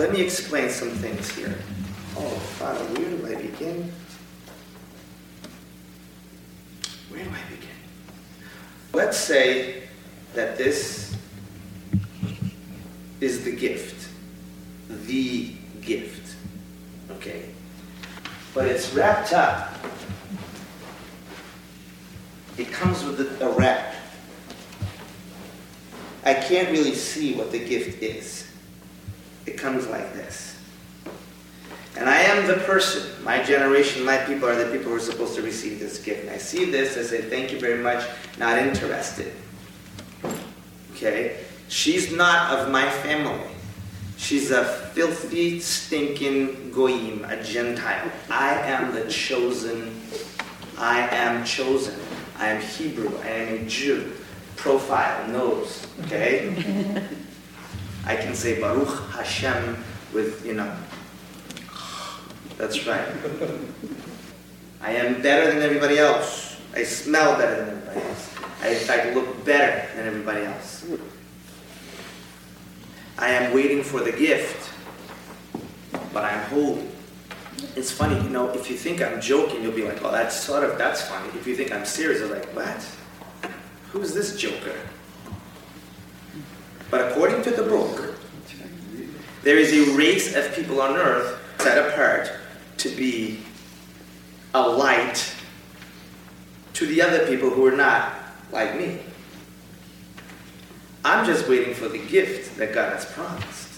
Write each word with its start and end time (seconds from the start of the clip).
let 0.00 0.12
me 0.12 0.22
explain 0.22 0.70
some 0.70 0.88
things 0.88 1.30
here. 1.32 1.54
Oh, 2.16 2.30
Father, 2.56 2.82
where 2.94 3.10
do 3.10 3.26
I 3.26 3.34
begin? 3.38 3.92
Where 7.10 7.22
do 7.22 7.28
I 7.28 7.50
begin? 7.50 7.68
Let's 8.94 9.18
say 9.18 9.82
that 10.32 10.56
this 10.56 11.14
is 13.20 13.44
the 13.44 13.54
gift. 13.54 14.08
The 14.88 15.52
gift. 15.82 16.34
Okay? 17.10 17.50
But 18.54 18.68
it's 18.68 18.94
wrapped 18.94 19.34
up. 19.34 19.74
It 22.56 22.72
comes 22.72 23.04
with 23.04 23.20
a 23.42 23.50
wrap. 23.50 23.96
I 26.24 26.32
can't 26.32 26.70
really 26.70 26.94
see 26.94 27.34
what 27.34 27.52
the 27.52 27.58
gift 27.58 28.02
is. 28.02 28.49
It 29.46 29.58
comes 29.58 29.86
like 29.86 30.12
this. 30.14 30.56
And 31.96 32.08
I 32.08 32.20
am 32.20 32.46
the 32.46 32.54
person, 32.64 33.22
my 33.24 33.42
generation, 33.42 34.04
my 34.04 34.16
people 34.18 34.48
are 34.48 34.54
the 34.54 34.70
people 34.70 34.90
who 34.90 34.96
are 34.96 35.00
supposed 35.00 35.34
to 35.34 35.42
receive 35.42 35.78
this 35.78 35.98
gift. 35.98 36.22
And 36.22 36.30
I 36.30 36.38
see 36.38 36.64
this, 36.64 36.96
I 36.96 37.02
say, 37.02 37.22
thank 37.22 37.52
you 37.52 37.58
very 37.58 37.82
much, 37.82 38.04
not 38.38 38.58
interested. 38.58 39.32
Okay? 40.92 41.38
She's 41.68 42.12
not 42.12 42.58
of 42.58 42.70
my 42.70 42.88
family. 42.88 43.50
She's 44.16 44.50
a 44.50 44.64
filthy, 44.64 45.60
stinking 45.60 46.70
goyim, 46.72 47.24
a 47.24 47.42
Gentile. 47.42 48.10
I 48.30 48.54
am 48.54 48.94
the 48.94 49.10
chosen. 49.10 50.00
I 50.78 51.08
am 51.08 51.44
chosen. 51.44 51.98
I 52.38 52.48
am 52.48 52.60
Hebrew. 52.60 53.10
I 53.22 53.28
am 53.28 53.54
a 53.54 53.68
Jew. 53.68 54.12
Profile, 54.56 55.28
nose. 55.28 55.86
Okay? 56.04 57.06
I 58.06 58.16
can 58.16 58.34
say 58.34 58.60
Baruch 58.60 59.10
Hashem 59.10 59.76
with, 60.12 60.44
you 60.44 60.54
know, 60.54 60.74
that's 62.56 62.86
right. 62.86 63.06
I 64.80 64.92
am 64.92 65.22
better 65.22 65.52
than 65.52 65.62
everybody 65.62 65.98
else. 65.98 66.60
I 66.74 66.82
smell 66.82 67.36
better 67.36 67.64
than 67.64 67.76
everybody 67.76 68.00
else. 68.06 68.34
I, 68.62 68.68
in 68.68 68.78
fact, 68.78 69.14
look 69.14 69.44
better 69.44 69.94
than 69.96 70.06
everybody 70.06 70.44
else. 70.44 70.86
I 73.18 73.30
am 73.30 73.52
waiting 73.54 73.82
for 73.82 74.00
the 74.00 74.12
gift, 74.12 74.72
but 76.12 76.24
I'm 76.24 76.42
holy. 76.44 76.86
It's 77.76 77.90
funny, 77.90 78.16
you 78.16 78.30
know, 78.30 78.48
if 78.50 78.70
you 78.70 78.76
think 78.76 79.02
I'm 79.02 79.20
joking, 79.20 79.62
you'll 79.62 79.72
be 79.72 79.84
like, 79.84 80.02
oh, 80.02 80.10
that's 80.10 80.34
sort 80.34 80.64
of, 80.64 80.78
that's 80.78 81.02
funny. 81.02 81.28
If 81.38 81.46
you 81.46 81.54
think 81.54 81.72
I'm 81.72 81.84
serious, 81.84 82.20
you're 82.20 82.34
like, 82.34 82.46
what? 82.56 82.86
Who's 83.92 84.14
this 84.14 84.36
joker? 84.36 84.74
But 86.90 87.10
according 87.10 87.42
to 87.42 87.50
the 87.50 87.62
book, 87.62 88.14
there 89.42 89.56
is 89.56 89.72
a 89.72 89.96
race 89.96 90.34
of 90.34 90.54
people 90.54 90.82
on 90.82 90.96
earth 90.96 91.38
set 91.58 91.78
apart 91.78 92.30
to 92.78 92.88
be 92.90 93.40
a 94.54 94.60
light 94.60 95.34
to 96.74 96.86
the 96.86 97.00
other 97.00 97.26
people 97.26 97.50
who 97.50 97.64
are 97.66 97.76
not 97.76 98.14
like 98.52 98.76
me. 98.76 99.00
I'm 101.04 101.24
just 101.24 101.48
waiting 101.48 101.74
for 101.74 101.88
the 101.88 101.98
gift 101.98 102.56
that 102.58 102.74
God 102.74 102.92
has 102.92 103.04
promised. 103.06 103.68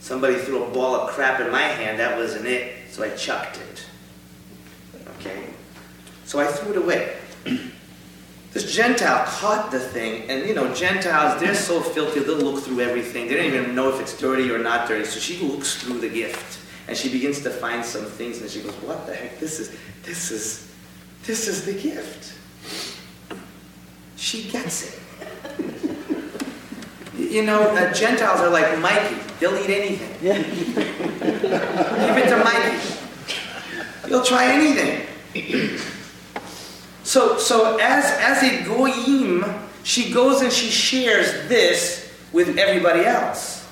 Somebody 0.00 0.36
threw 0.36 0.64
a 0.64 0.70
ball 0.70 0.94
of 0.94 1.10
crap 1.10 1.40
in 1.40 1.50
my 1.50 1.62
hand, 1.62 1.98
that 2.00 2.16
wasn't 2.16 2.46
it, 2.46 2.90
so 2.90 3.02
I 3.02 3.10
chucked 3.10 3.58
it. 3.58 3.86
Okay? 5.18 5.50
So 6.24 6.40
I 6.40 6.46
threw 6.46 6.72
it 6.72 6.78
away. 6.78 7.16
This 8.52 8.70
Gentile 8.70 9.24
caught 9.24 9.70
the 9.70 9.80
thing, 9.80 10.28
and 10.28 10.46
you 10.46 10.54
know, 10.54 10.74
Gentiles, 10.74 11.40
they're 11.40 11.54
so 11.54 11.80
filthy, 11.80 12.20
they'll 12.20 12.36
look 12.36 12.62
through 12.62 12.80
everything. 12.80 13.26
They 13.26 13.36
don't 13.36 13.46
even 13.46 13.74
know 13.74 13.88
if 13.88 13.98
it's 13.98 14.16
dirty 14.18 14.50
or 14.50 14.58
not 14.58 14.86
dirty. 14.86 15.06
So 15.06 15.20
she 15.20 15.38
looks 15.46 15.82
through 15.82 16.00
the 16.00 16.08
gift 16.10 16.58
and 16.86 16.96
she 16.96 17.08
begins 17.10 17.42
to 17.42 17.50
find 17.50 17.84
some 17.84 18.04
things 18.04 18.42
and 18.42 18.50
she 18.50 18.60
goes, 18.60 18.74
What 18.82 19.06
the 19.06 19.14
heck? 19.14 19.38
This 19.38 19.58
is 19.58 19.74
this 20.02 20.30
is 20.30 20.70
this 21.24 21.48
is 21.48 21.64
the 21.64 21.72
gift. 21.72 22.34
She 24.16 24.50
gets 24.50 24.88
it. 24.88 24.98
You 27.16 27.42
know, 27.44 27.62
uh, 27.62 27.92
Gentiles 27.92 28.40
are 28.40 28.50
like 28.50 28.78
Mikey. 28.80 29.16
They'll 29.40 29.56
eat 29.56 29.70
anything. 29.70 30.14
Yeah. 30.20 30.36
Give 30.42 32.16
it 32.18 32.28
to 32.28 32.36
Mikey. 32.44 34.08
He'll 34.08 34.24
try 34.24 34.52
anything. 34.52 35.88
So, 37.12 37.36
so 37.36 37.76
as, 37.76 38.06
as 38.06 38.42
a 38.42 38.64
goyim, 38.64 39.44
she 39.84 40.10
goes 40.14 40.40
and 40.40 40.50
she 40.50 40.70
shares 40.70 41.46
this 41.46 42.10
with 42.32 42.56
everybody 42.56 43.04
else. 43.04 43.68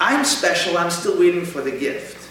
I'm 0.00 0.24
special, 0.24 0.76
I'm 0.76 0.90
still 0.90 1.16
waiting 1.16 1.44
for 1.44 1.60
the 1.60 1.70
gift. 1.70 2.28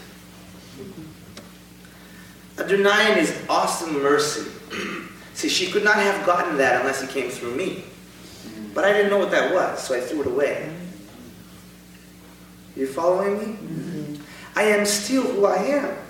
Adonai 2.59 3.17
is 3.17 3.33
awesome 3.47 3.93
mercy. 4.03 4.51
See, 5.35 5.47
she 5.47 5.71
could 5.71 5.85
not 5.85 5.95
have 5.95 6.25
gotten 6.25 6.57
that 6.57 6.81
unless 6.81 7.01
it 7.01 7.09
came 7.09 7.29
through 7.29 7.55
me. 7.55 7.85
But 8.73 8.83
I 8.83 8.91
didn't 8.91 9.09
know 9.09 9.19
what 9.19 9.31
that 9.31 9.53
was, 9.53 9.81
so 9.81 9.95
I 9.95 10.01
threw 10.01 10.19
it 10.19 10.27
away. 10.27 10.69
You 12.75 12.87
following 12.87 13.37
me? 13.37 13.45
Mm-hmm. 13.45 14.23
I 14.57 14.63
am 14.63 14.85
still 14.85 15.23
who 15.23 15.45
I 15.45 15.63
am. 15.63 16.02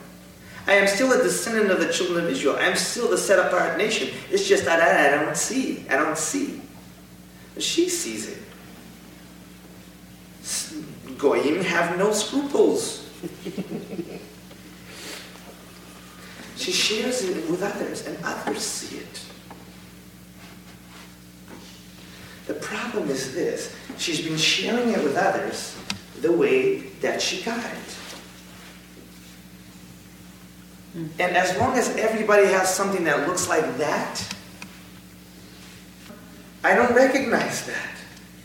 I 0.66 0.74
am 0.74 0.88
still 0.88 1.12
a 1.12 1.22
descendant 1.22 1.72
of 1.72 1.80
the 1.80 1.92
children 1.92 2.24
of 2.26 2.32
Israel. 2.32 2.56
I 2.58 2.68
am 2.68 2.76
still 2.76 3.10
the 3.10 3.18
set 3.18 3.40
apart 3.40 3.78
nation. 3.78 4.10
It's 4.32 4.48
just 4.48 4.64
that 4.66 4.80
I, 4.82 5.24
don't 5.24 5.36
see. 5.36 5.86
I 5.90 5.98
don't 5.98 6.18
see. 6.18 6.62
She 7.60 7.90
sees 7.90 8.30
it. 8.30 8.38
Goyim 11.18 11.62
have 11.64 11.98
no 11.98 12.12
scruples. 12.14 13.10
she 16.56 16.72
shares 16.72 17.24
it 17.24 17.50
with 17.50 17.62
others, 17.62 18.08
and 18.08 18.18
others 18.24 18.62
see 18.62 18.98
it. 18.98 19.22
The 22.48 22.56
problem 22.56 23.10
is 23.10 23.34
this 23.34 23.74
she's 23.98 24.22
been 24.22 24.38
sharing 24.38 24.90
it 24.90 25.04
with 25.04 25.16
others 25.16 25.78
the 26.22 26.32
way 26.32 26.80
that 27.02 27.22
she 27.22 27.42
got 27.42 27.64
it. 27.64 28.03
Mm-hmm. 30.96 31.22
And 31.22 31.36
as 31.36 31.58
long 31.58 31.76
as 31.76 31.96
everybody 31.98 32.46
has 32.46 32.74
something 32.74 33.04
that 33.06 33.28
looks 33.28 33.50
like 33.50 33.78
that, 33.78 34.22
I 36.64 36.76
don't 36.76 36.94
recognize 36.94 37.66
that 37.66 37.96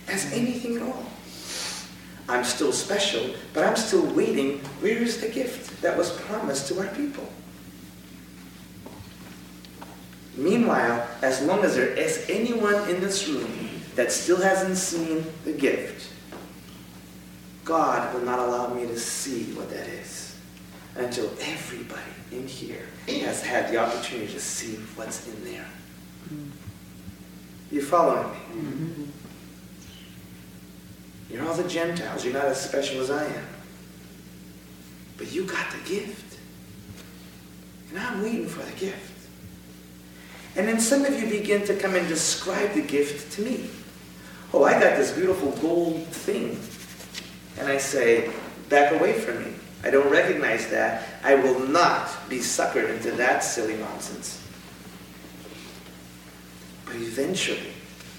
as 0.08 0.24
mm-hmm. 0.24 0.34
anything 0.34 0.76
at 0.76 0.82
all. 0.82 1.04
I'm 2.28 2.44
still 2.44 2.72
special, 2.72 3.34
but 3.52 3.64
I'm 3.64 3.76
still 3.76 4.04
waiting. 4.14 4.58
Where 4.80 4.96
is 4.96 5.20
the 5.20 5.28
gift 5.28 5.80
that 5.82 5.96
was 5.96 6.10
promised 6.10 6.68
to 6.68 6.80
our 6.80 6.88
people? 6.94 7.26
Meanwhile, 10.36 11.06
as 11.20 11.42
long 11.42 11.64
as 11.64 11.74
there 11.74 11.88
is 11.88 12.24
anyone 12.28 12.88
in 12.88 13.00
this 13.00 13.28
room 13.28 13.50
that 13.94 14.12
still 14.12 14.40
hasn't 14.40 14.76
seen 14.76 15.24
the 15.44 15.52
gift, 15.52 16.12
God 17.64 18.14
will 18.14 18.22
not 18.22 18.38
allow 18.38 18.72
me 18.72 18.86
to 18.86 18.98
see 18.98 19.52
what 19.52 19.68
that 19.70 19.86
is 19.88 20.27
until 20.98 21.30
everybody 21.40 22.02
in 22.32 22.46
here 22.46 22.86
has 23.06 23.42
had 23.42 23.72
the 23.72 23.78
opportunity 23.78 24.32
to 24.32 24.40
see 24.40 24.74
what's 24.96 25.26
in 25.28 25.44
there. 25.44 25.66
You 27.70 27.82
following 27.82 28.30
me? 28.30 28.38
Mm-hmm. 28.52 29.04
You're 31.30 31.46
all 31.46 31.54
the 31.54 31.68
Gentiles. 31.68 32.24
You're 32.24 32.34
not 32.34 32.46
as 32.46 32.60
special 32.60 33.00
as 33.00 33.10
I 33.10 33.24
am. 33.24 33.46
But 35.16 35.32
you 35.32 35.44
got 35.44 35.70
the 35.70 35.88
gift. 35.88 36.38
And 37.90 37.98
I'm 37.98 38.22
waiting 38.22 38.48
for 38.48 38.62
the 38.62 38.72
gift. 38.78 39.28
And 40.56 40.66
then 40.66 40.80
some 40.80 41.04
of 41.04 41.20
you 41.20 41.28
begin 41.28 41.64
to 41.66 41.76
come 41.76 41.94
and 41.94 42.08
describe 42.08 42.72
the 42.72 42.82
gift 42.82 43.32
to 43.34 43.42
me. 43.42 43.68
Oh, 44.52 44.64
I 44.64 44.72
got 44.72 44.96
this 44.96 45.12
beautiful 45.12 45.52
gold 45.52 46.06
thing. 46.06 46.58
And 47.58 47.68
I 47.68 47.78
say, 47.78 48.30
back 48.68 48.98
away 48.98 49.12
from 49.12 49.44
me. 49.44 49.57
I 49.84 49.90
don't 49.90 50.10
recognize 50.10 50.68
that. 50.68 51.04
I 51.22 51.34
will 51.34 51.60
not 51.60 52.28
be 52.28 52.38
suckered 52.38 52.90
into 52.90 53.12
that 53.12 53.44
silly 53.44 53.76
nonsense. 53.76 54.42
But 56.84 56.96
eventually, 56.96 57.72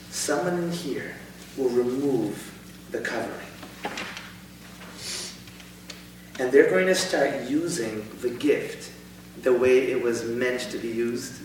someone 0.09 0.57
in 0.57 0.71
here 0.71 1.15
will 1.57 1.69
remove 1.69 2.53
the 2.91 3.01
covering. 3.01 3.35
And 6.39 6.51
they're 6.51 6.69
going 6.69 6.87
to 6.87 6.95
start 6.95 7.49
using 7.49 8.07
the 8.21 8.29
gift 8.29 8.91
the 9.41 9.51
way 9.51 9.91
it 9.91 10.01
was 10.01 10.23
meant 10.23 10.61
to 10.71 10.77
be 10.77 10.87
used. 10.87 11.41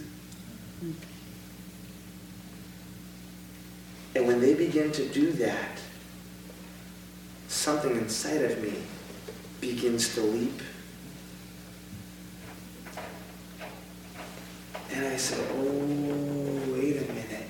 And 4.14 4.28
when 4.28 4.40
they 4.40 4.54
begin 4.54 4.92
to 4.92 5.08
do 5.08 5.32
that, 5.32 5.80
something 7.48 7.96
inside 7.96 8.42
of 8.42 8.62
me 8.62 8.74
begins 9.64 10.14
to 10.14 10.20
leap. 10.20 10.60
And 14.92 15.06
I 15.06 15.16
said, 15.16 15.40
oh, 15.52 16.72
wait 16.74 16.98
a 16.98 17.12
minute. 17.12 17.48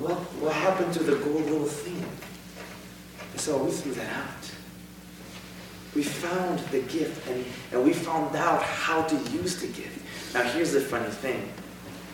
What, 0.00 0.18
what 0.40 0.52
happened 0.54 0.94
to 0.94 1.02
the 1.02 1.16
gold 1.16 1.44
little 1.44 1.66
thing? 1.66 2.04
So 3.36 3.60
oh, 3.60 3.64
we 3.64 3.70
threw 3.70 3.92
that 3.92 4.16
out. 4.16 4.50
We 5.94 6.02
found 6.02 6.60
the 6.70 6.80
gift 6.80 7.28
and, 7.28 7.44
and 7.72 7.84
we 7.84 7.92
found 7.92 8.34
out 8.34 8.62
how 8.62 9.02
to 9.02 9.16
use 9.30 9.60
the 9.60 9.66
gift. 9.66 10.00
Now 10.32 10.42
here's 10.42 10.72
the 10.72 10.80
funny 10.80 11.10
thing. 11.10 11.52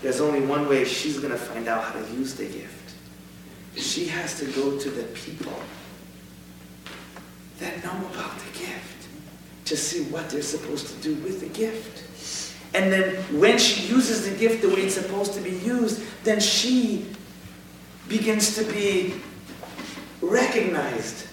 There's 0.02 0.20
only 0.20 0.40
one 0.40 0.68
way 0.68 0.84
she's 0.84 1.18
going 1.18 1.32
to 1.32 1.38
find 1.38 1.68
out 1.68 1.84
how 1.84 2.00
to 2.00 2.12
use 2.12 2.34
the 2.34 2.46
gift. 2.46 2.94
She 3.76 4.06
has 4.06 4.36
to 4.40 4.46
go 4.46 4.76
to 4.78 4.90
the 4.90 5.04
people 5.04 5.54
that 7.60 7.84
know 7.84 7.96
about 8.12 8.38
the 8.38 8.58
gift 8.58 9.08
to 9.66 9.76
see 9.76 10.04
what 10.04 10.28
they're 10.30 10.42
supposed 10.42 10.88
to 10.88 10.94
do 11.02 11.14
with 11.22 11.40
the 11.40 11.48
gift. 11.48 12.06
And 12.74 12.92
then 12.92 13.16
when 13.38 13.58
she 13.58 13.86
uses 13.86 14.28
the 14.28 14.36
gift 14.36 14.62
the 14.62 14.68
way 14.68 14.82
it's 14.82 14.94
supposed 14.94 15.34
to 15.34 15.40
be 15.40 15.50
used, 15.50 16.02
then 16.24 16.40
she 16.40 17.06
begins 18.08 18.54
to 18.56 18.64
be 18.64 19.14
recognized 20.20 21.26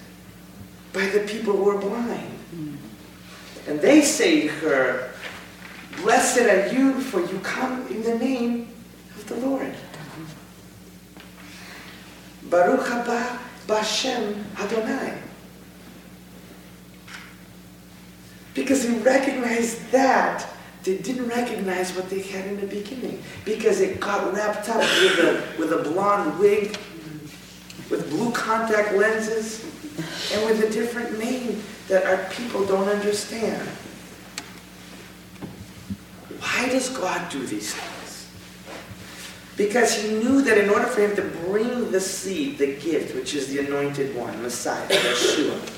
by 0.92 1.06
the 1.06 1.20
people 1.20 1.56
who 1.56 1.70
are 1.70 1.78
blind. 1.78 2.38
And 3.66 3.80
they 3.80 4.02
say 4.02 4.42
to 4.42 4.48
her, 4.48 5.10
Blessed 6.02 6.40
are 6.40 6.72
you, 6.72 7.00
for 7.00 7.20
you 7.20 7.38
come 7.40 7.86
in 7.88 8.02
the 8.02 8.18
name 8.18 8.68
of 9.16 9.26
the 9.28 9.36
Lord. 9.36 9.74
Baruch 12.44 12.86
haba 12.86 13.38
Bashem 13.66 14.44
Adonai. 14.58 15.27
Because 18.58 18.82
he 18.82 18.98
recognized 18.98 19.92
that. 19.92 20.44
They 20.82 20.98
didn't 20.98 21.28
recognize 21.28 21.94
what 21.94 22.10
they 22.10 22.22
had 22.22 22.44
in 22.46 22.60
the 22.60 22.66
beginning. 22.66 23.22
Because 23.44 23.80
it 23.80 24.00
got 24.00 24.34
wrapped 24.34 24.68
up 24.68 24.80
with 24.80 25.18
a, 25.20 25.60
with 25.60 25.72
a 25.72 25.88
blonde 25.88 26.36
wig, 26.40 26.76
with 27.88 28.10
blue 28.10 28.32
contact 28.32 28.94
lenses, 28.96 29.62
and 30.32 30.44
with 30.44 30.64
a 30.64 30.70
different 30.70 31.20
name 31.20 31.62
that 31.86 32.04
our 32.04 32.28
people 32.30 32.66
don't 32.66 32.88
understand. 32.88 33.68
Why 36.40 36.68
does 36.68 36.88
God 36.88 37.30
do 37.30 37.46
these 37.46 37.72
things? 37.72 38.28
Because 39.56 39.94
he 40.02 40.14
knew 40.14 40.42
that 40.42 40.58
in 40.58 40.68
order 40.68 40.86
for 40.86 41.00
him 41.00 41.14
to 41.14 41.22
bring 41.46 41.92
the 41.92 42.00
seed, 42.00 42.58
the 42.58 42.74
gift, 42.74 43.14
which 43.14 43.34
is 43.34 43.48
the 43.48 43.60
anointed 43.60 44.16
one, 44.16 44.42
Messiah, 44.42 44.88
Yeshua, 44.88 45.77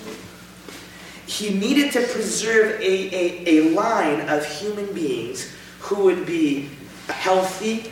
he 1.41 1.55
needed 1.55 1.93
to 1.93 2.03
preserve 2.03 2.81
a, 2.81 2.85
a, 2.85 3.61
a 3.61 3.71
line 3.71 4.29
of 4.29 4.45
human 4.45 4.93
beings 4.93 5.51
who 5.81 6.05
would 6.05 6.27
be 6.27 6.69
healthy, 7.09 7.91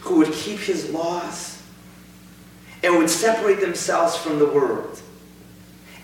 who 0.00 0.18
would 0.18 0.32
keep 0.32 0.58
his 0.60 0.90
laws, 0.90 1.60
and 2.82 2.96
would 2.96 3.10
separate 3.10 3.60
themselves 3.60 4.16
from 4.16 4.38
the 4.38 4.46
world. 4.46 5.00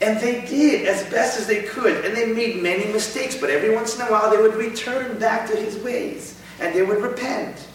And 0.01 0.21
they 0.21 0.45
did 0.47 0.87
as 0.87 1.09
best 1.11 1.39
as 1.39 1.47
they 1.47 1.63
could, 1.63 2.05
and 2.05 2.17
they 2.17 2.27
made 2.27 2.63
many 2.63 2.93
mistakes, 2.93 3.37
but 3.37 3.51
every 3.51 3.75
once 3.75 3.97
in 3.97 4.03
a 4.03 4.11
while 4.11 4.31
they 4.31 4.37
would 4.37 4.55
return 4.55 5.19
back 5.19 5.49
to 5.51 5.57
his 5.57 5.77
ways 5.79 6.41
and 6.61 6.75
they 6.75 6.83
would 6.83 7.01
repent. 7.01 7.67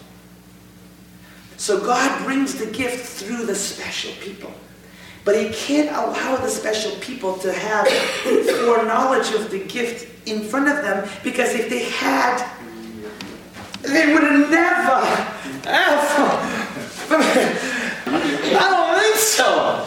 So 1.56 1.80
God 1.80 2.24
brings 2.24 2.54
the 2.56 2.66
gift 2.66 3.06
through 3.06 3.46
the 3.46 3.54
special 3.54 4.12
people. 4.20 4.52
But 5.24 5.36
he 5.40 5.48
can't 5.54 5.90
allow 5.90 6.36
the 6.36 6.48
special 6.48 6.92
people 7.00 7.38
to 7.38 7.52
have 7.52 7.88
foreknowledge 8.64 9.32
of 9.32 9.50
the 9.50 9.64
gift 9.64 10.08
in 10.28 10.42
front 10.42 10.68
of 10.68 10.76
them 10.84 11.08
because 11.22 11.54
if 11.54 11.70
they 11.70 11.84
had, 11.84 12.46
they 13.82 14.12
would 14.12 14.22
have 14.22 14.50
never, 14.50 15.00
ever. 15.66 16.28
I 18.56 18.68
don't 18.70 18.98
think 19.00 19.16
so. 19.16 19.86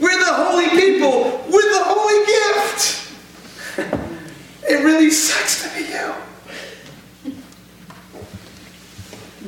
We're 0.00 0.18
the 0.18 0.32
holy 0.32 0.68
people 0.70 1.44
with 1.46 1.64
the 1.64 1.82
holy 1.84 2.26
gift. 2.26 3.04
It 4.68 4.84
really 4.84 5.10
sucks 5.10 5.62
to 5.62 5.68
be 5.74 5.86
you. 5.88 6.12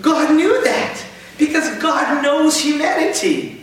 God 0.01 0.35
knew 0.35 0.65
that 0.65 1.05
because 1.37 1.69
God 1.83 2.23
knows 2.23 2.59
humanity. 2.59 3.60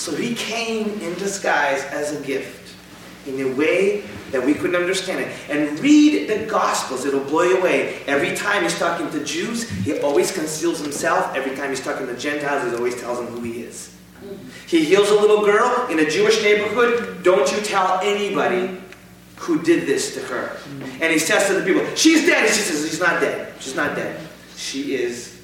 So 0.00 0.16
he 0.16 0.34
came 0.34 0.98
in 1.02 1.12
disguise 1.18 1.84
as 1.92 2.18
a 2.18 2.24
gift 2.24 2.74
in 3.26 3.38
a 3.38 3.54
way 3.54 4.02
that 4.30 4.42
we 4.42 4.54
couldn't 4.54 4.76
understand 4.76 5.20
it. 5.20 5.30
And 5.50 5.78
read 5.78 6.26
the 6.26 6.46
Gospels, 6.46 7.04
it'll 7.04 7.20
blow 7.20 7.42
you 7.42 7.58
away. 7.58 8.02
Every 8.06 8.34
time 8.34 8.62
he's 8.62 8.78
talking 8.78 9.10
to 9.10 9.22
Jews, 9.22 9.68
he 9.68 10.00
always 10.00 10.32
conceals 10.32 10.80
himself. 10.80 11.36
Every 11.36 11.54
time 11.54 11.68
he's 11.68 11.84
talking 11.84 12.06
to 12.06 12.16
Gentiles, 12.16 12.70
he 12.70 12.74
always 12.74 12.98
tells 12.98 13.18
them 13.18 13.26
who 13.26 13.42
he 13.42 13.60
is. 13.60 13.94
He 14.66 14.86
heals 14.86 15.10
a 15.10 15.14
little 15.14 15.44
girl 15.44 15.88
in 15.90 15.98
a 15.98 16.08
Jewish 16.08 16.42
neighborhood. 16.42 17.22
Don't 17.22 17.52
you 17.52 17.60
tell 17.60 18.00
anybody 18.02 18.80
who 19.36 19.62
did 19.62 19.86
this 19.86 20.14
to 20.14 20.20
her. 20.20 20.56
And 21.02 21.12
he 21.12 21.18
says 21.18 21.46
to 21.48 21.60
the 21.60 21.62
people, 21.62 21.84
She's 21.94 22.24
dead. 22.24 22.48
She 22.48 22.62
says, 22.62 22.88
She's 22.88 23.00
not 23.00 23.20
dead. 23.20 23.52
She's 23.60 23.76
not 23.76 23.94
dead. 23.94 24.18
She 24.56 24.94
is 24.94 25.38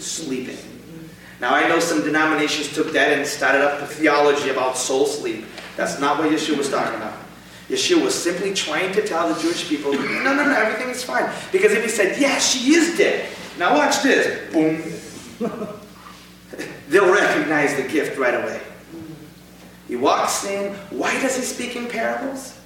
sleeping. 0.00 0.58
Now, 1.40 1.54
I 1.54 1.68
know 1.68 1.80
some 1.80 2.02
denominations 2.02 2.72
took 2.72 2.92
that 2.92 3.12
and 3.12 3.26
started 3.26 3.62
up 3.62 3.82
a 3.82 3.86
theology 3.86 4.50
about 4.50 4.76
soul 4.76 5.06
sleep. 5.06 5.44
That's 5.76 6.00
not 6.00 6.18
what 6.18 6.30
Yeshua 6.30 6.56
was 6.56 6.70
talking 6.70 6.94
about. 6.94 7.14
Yeshua 7.68 8.02
was 8.04 8.14
simply 8.14 8.54
trying 8.54 8.92
to 8.92 9.06
tell 9.06 9.32
the 9.32 9.40
Jewish 9.40 9.68
people, 9.68 9.92
no, 9.92 10.22
no, 10.22 10.34
no, 10.34 10.54
everything 10.54 10.90
is 10.90 11.02
fine. 11.02 11.30
Because 11.50 11.72
if 11.72 11.82
he 11.82 11.88
said, 11.88 12.20
yeah, 12.20 12.38
she 12.38 12.74
is 12.74 12.96
dead. 12.96 13.28
Now 13.58 13.74
watch 13.74 14.02
this. 14.02 14.52
Boom. 14.52 14.82
They'll 16.88 17.12
recognize 17.12 17.74
the 17.76 17.88
gift 17.88 18.18
right 18.18 18.34
away. 18.34 18.60
He 19.88 19.96
walks 19.96 20.44
in. 20.44 20.74
Why 20.90 21.18
does 21.20 21.36
he 21.36 21.42
speak 21.42 21.76
in 21.76 21.88
parables? 21.88 22.58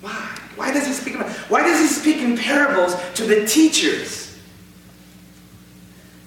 Why? 0.00 0.38
Why 0.56 0.72
does 0.72 0.86
he 0.86 0.92
speak 0.92 1.14
why 1.48 1.62
does 1.62 1.80
he 1.80 1.86
speak 1.86 2.18
in 2.18 2.36
parables 2.36 2.96
to 3.14 3.24
the 3.24 3.46
teachers? 3.46 4.31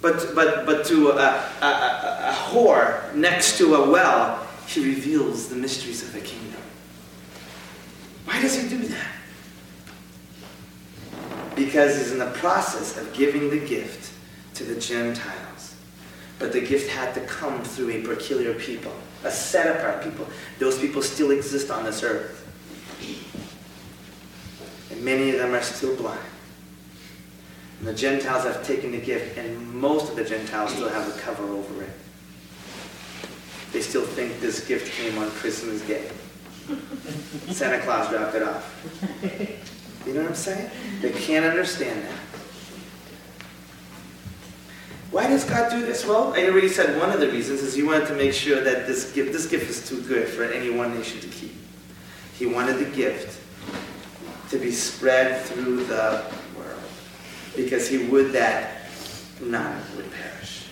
But, 0.06 0.36
but, 0.36 0.68
but 0.68 0.86
to 0.86 1.10
a, 1.10 1.16
a, 1.16 1.66
a, 1.66 2.30
a 2.30 2.32
whore 2.32 3.12
next 3.16 3.58
to 3.58 3.74
a 3.74 3.90
well, 3.90 4.48
he 4.68 4.86
reveals 4.86 5.50
the 5.50 5.56
mysteries 5.56 6.04
of 6.04 6.14
the 6.14 6.20
kingdom. 6.20 6.62
Why 8.26 8.40
does 8.40 8.56
he 8.56 8.70
do 8.70 8.78
that? 8.78 9.12
Because 11.56 11.98
he's 11.98 12.12
in 12.12 12.20
the 12.20 12.30
process 12.34 13.00
of 13.00 13.12
giving 13.14 13.50
the 13.50 13.58
gift 13.58 14.14
to 14.54 14.64
the 14.64 14.80
Gentiles. 14.80 15.76
But 16.38 16.54
the 16.54 16.62
gift 16.62 16.92
had 16.92 17.16
to 17.16 17.22
come 17.22 17.64
through 17.64 17.90
a 17.90 18.02
peculiar 18.04 18.54
people, 18.54 18.94
a 19.24 19.32
set 19.32 19.76
apart 19.76 20.04
people. 20.04 20.28
Those 20.60 20.78
people 20.78 21.02
still 21.02 21.32
exist 21.32 21.72
on 21.72 21.84
this 21.84 22.04
earth. 22.04 22.44
And 24.92 25.04
many 25.04 25.32
of 25.32 25.40
them 25.40 25.56
are 25.56 25.64
still 25.64 25.96
blind. 25.96 26.20
And 27.80 27.88
the 27.88 27.94
Gentiles 27.94 28.44
have 28.44 28.66
taken 28.66 28.92
the 28.92 29.00
gift, 29.00 29.38
and 29.38 29.74
most 29.74 30.10
of 30.10 30.16
the 30.16 30.24
Gentiles 30.24 30.72
still 30.72 30.90
have 30.90 31.14
the 31.14 31.20
cover 31.22 31.44
over 31.44 31.84
it. 31.84 31.90
They 33.72 33.82
still 33.82 34.06
think 34.06 34.40
this 34.40 34.66
gift 34.66 34.94
came 34.94 35.18
on 35.18 35.30
Christmas 35.32 35.82
Day. 35.82 36.10
Santa 37.52 37.80
Claus 37.82 38.10
dropped 38.10 38.36
it 38.36 38.44
off. 38.44 38.72
You 40.06 40.14
know 40.14 40.22
what 40.22 40.30
I'm 40.30 40.36
saying? 40.36 40.70
They 41.02 41.12
can't 41.12 41.46
understand 41.46 42.04
that. 42.04 42.20
Why 45.12 45.28
does 45.28 45.44
God 45.44 45.72
do 45.72 45.86
this? 45.86 46.06
Well, 46.06 46.34
I 46.34 46.46
already 46.46 46.70
said 46.70 47.00
one 47.00 47.10
of 47.10 47.20
the 47.20 47.30
reasons 47.30 47.62
is 47.62 47.74
He 47.74 47.84
wanted 47.84 48.08
to 48.08 48.16
make 48.16 48.34
sure 48.34 48.62
that 48.62 48.86
this 48.86 49.12
gift, 49.14 49.32
this 49.32 49.48
gift 49.48 49.70
is 49.70 49.88
too 49.88 50.02
good 50.04 50.28
for 50.28 50.44
any 50.44 50.70
one 50.70 50.94
nation 50.96 51.20
to 51.22 51.28
keep. 51.28 51.56
He 52.38 52.46
wanted 52.46 52.78
the 52.78 52.96
gift 52.96 53.42
to 54.50 54.58
be 54.58 54.72
spread 54.72 55.42
through 55.42 55.86
the 55.86 56.24
because 57.56 57.88
He 57.88 58.00
would 58.08 58.32
that 58.34 58.88
none 59.42 59.82
would 59.96 60.12
perish. 60.12 60.68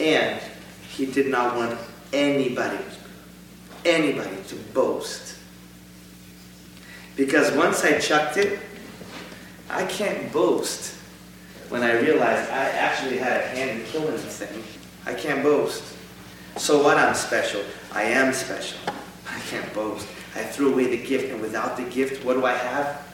And 0.00 0.40
He 0.90 1.06
did 1.06 1.28
not 1.28 1.56
want 1.56 1.78
anybody, 2.12 2.78
anybody 3.84 4.36
to 4.48 4.56
boast. 4.74 5.36
Because 7.16 7.50
once 7.56 7.84
I 7.84 7.98
chucked 7.98 8.36
it, 8.36 8.60
I 9.68 9.84
can't 9.84 10.32
boast 10.32 10.94
when 11.68 11.82
I 11.82 12.00
realized 12.00 12.50
I 12.50 12.70
actually 12.70 13.18
had 13.18 13.40
a 13.40 13.46
hand 13.48 13.80
in 13.80 13.86
killing 13.86 14.12
the 14.12 14.18
thing. 14.18 14.62
I 15.04 15.14
can't 15.14 15.42
boast. 15.42 15.82
So 16.56 16.82
what? 16.82 16.96
I'm 16.96 17.14
special. 17.14 17.62
I 17.92 18.04
am 18.04 18.32
special. 18.32 18.78
I 19.28 19.40
can't 19.40 19.72
boast. 19.74 20.06
I 20.34 20.42
threw 20.42 20.72
away 20.72 20.86
the 20.96 21.04
gift, 21.04 21.30
and 21.32 21.40
without 21.40 21.76
the 21.76 21.84
gift, 21.84 22.24
what 22.24 22.34
do 22.34 22.44
I 22.44 22.52
have? 22.52 23.07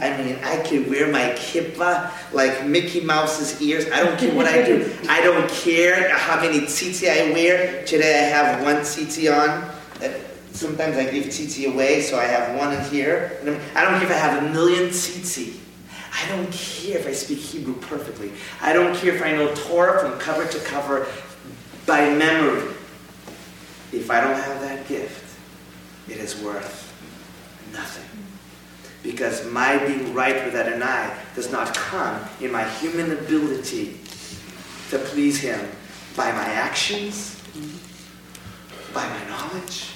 I 0.00 0.16
mean, 0.16 0.38
I 0.42 0.58
could 0.58 0.88
wear 0.90 1.10
my 1.10 1.30
kippah 1.36 2.10
like 2.32 2.66
Mickey 2.66 3.00
Mouse's 3.00 3.60
ears. 3.62 3.86
I 3.92 4.02
don't 4.02 4.18
care 4.18 4.34
what 4.34 4.46
I 4.46 4.62
do. 4.64 4.92
I 5.08 5.20
don't 5.20 5.48
care 5.50 6.16
how 6.16 6.40
many 6.40 6.60
tzitzi 6.60 7.08
I 7.08 7.32
wear. 7.32 7.84
Today 7.84 8.24
I 8.24 8.28
have 8.28 8.62
one 8.62 8.76
tzitzi 8.76 9.32
on. 9.32 9.50
Uh, 10.02 10.18
sometimes 10.52 10.96
I 10.96 11.08
give 11.10 11.26
tzitzi 11.26 11.72
away, 11.72 12.02
so 12.02 12.18
I 12.18 12.24
have 12.24 12.58
one 12.58 12.72
in 12.72 12.84
here. 12.90 13.38
I 13.74 13.84
don't 13.84 14.00
care 14.00 14.04
if 14.04 14.10
I 14.10 14.14
have 14.14 14.42
a 14.42 14.50
million 14.50 14.90
tzitzi. 14.90 15.60
I 16.12 16.24
I 16.24 16.28
don't 16.28 16.50
care 16.52 16.96
if 16.98 17.06
I 17.06 17.12
speak 17.12 17.38
Hebrew 17.38 17.74
perfectly. 17.74 18.32
I 18.62 18.72
don't 18.72 18.96
care 18.96 19.14
if 19.14 19.22
I 19.22 19.32
know 19.32 19.54
Torah 19.54 20.00
from 20.00 20.18
cover 20.18 20.46
to 20.46 20.58
cover 20.60 21.06
by 21.86 22.08
memory. 22.08 22.72
If 23.92 24.10
I 24.10 24.20
don't 24.20 24.34
have 24.34 24.60
that 24.62 24.88
gift, 24.88 25.36
it 26.08 26.16
is 26.16 26.40
worth 26.40 26.92
nothing. 27.72 28.13
Because 29.04 29.48
my 29.52 29.76
being 29.86 30.14
right 30.14 30.44
with 30.46 30.56
Adonai 30.56 31.14
does 31.36 31.52
not 31.52 31.76
come 31.76 32.20
in 32.40 32.50
my 32.50 32.64
human 32.64 33.12
ability 33.12 34.00
to 34.90 34.98
please 34.98 35.38
Him 35.38 35.60
by 36.16 36.32
my 36.32 36.44
actions, 36.44 37.40
by 38.94 39.06
my 39.06 39.28
knowledge. 39.28 39.90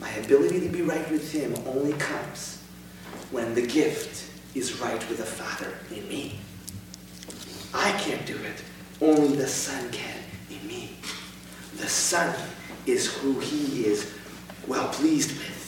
My 0.00 0.10
ability 0.10 0.60
to 0.60 0.68
be 0.68 0.82
right 0.82 1.10
with 1.10 1.32
Him 1.32 1.54
only 1.66 1.94
comes 1.94 2.62
when 3.30 3.54
the 3.54 3.66
gift 3.66 4.30
is 4.54 4.78
right 4.78 5.08
with 5.08 5.18
the 5.18 5.24
Father 5.24 5.72
in 5.94 6.06
me. 6.08 6.38
I 7.72 7.92
can't 7.92 8.26
do 8.26 8.36
it. 8.36 8.62
Only 9.00 9.36
the 9.36 9.46
Son 9.48 9.90
can 9.90 10.18
in 10.50 10.66
me. 10.66 10.90
The 11.78 11.88
Son 11.88 12.34
is 12.84 13.06
who 13.14 13.38
He 13.40 13.86
is 13.86 14.12
well 14.66 14.88
pleased 14.88 15.30
with. 15.38 15.59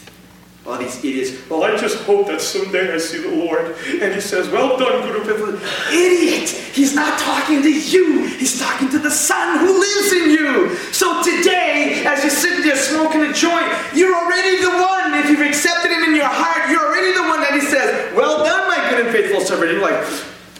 All 0.64 0.78
these 0.78 1.04
idiots, 1.04 1.50
well, 1.50 1.64
I 1.64 1.76
just 1.76 2.04
hope 2.04 2.28
that 2.28 2.40
someday 2.40 2.94
I 2.94 2.98
see 2.98 3.18
the 3.18 3.34
Lord. 3.34 3.74
And 4.00 4.14
he 4.14 4.20
says, 4.20 4.48
well 4.48 4.78
done, 4.78 5.02
good 5.02 5.16
and 5.16 5.26
faithful. 5.26 5.58
Idiot! 5.92 6.50
He's 6.50 6.94
not 6.94 7.18
talking 7.18 7.62
to 7.62 7.68
you. 7.68 8.26
He's 8.28 8.60
talking 8.60 8.88
to 8.90 8.98
the 9.00 9.10
Son 9.10 9.58
who 9.58 9.80
lives 9.80 10.12
in 10.12 10.30
you. 10.30 10.76
So 10.92 11.20
today, 11.20 12.04
as 12.06 12.22
you're 12.22 12.30
sitting 12.30 12.62
there 12.62 12.76
smoking 12.76 13.22
a 13.22 13.32
joint, 13.32 13.66
you're 13.92 14.14
already 14.14 14.62
the 14.62 14.70
one. 14.70 15.14
If 15.14 15.30
you've 15.30 15.40
accepted 15.40 15.90
him 15.90 16.04
in 16.04 16.14
your 16.14 16.30
heart, 16.30 16.70
you're 16.70 16.80
already 16.80 17.12
the 17.12 17.22
one 17.22 17.40
that 17.40 17.54
he 17.54 17.60
says, 17.60 18.14
well 18.14 18.44
done, 18.44 18.68
my 18.68 18.88
good 18.88 19.04
and 19.06 19.12
faithful 19.12 19.40
servant. 19.40 19.72
You're 19.72 19.82
like, 19.82 20.04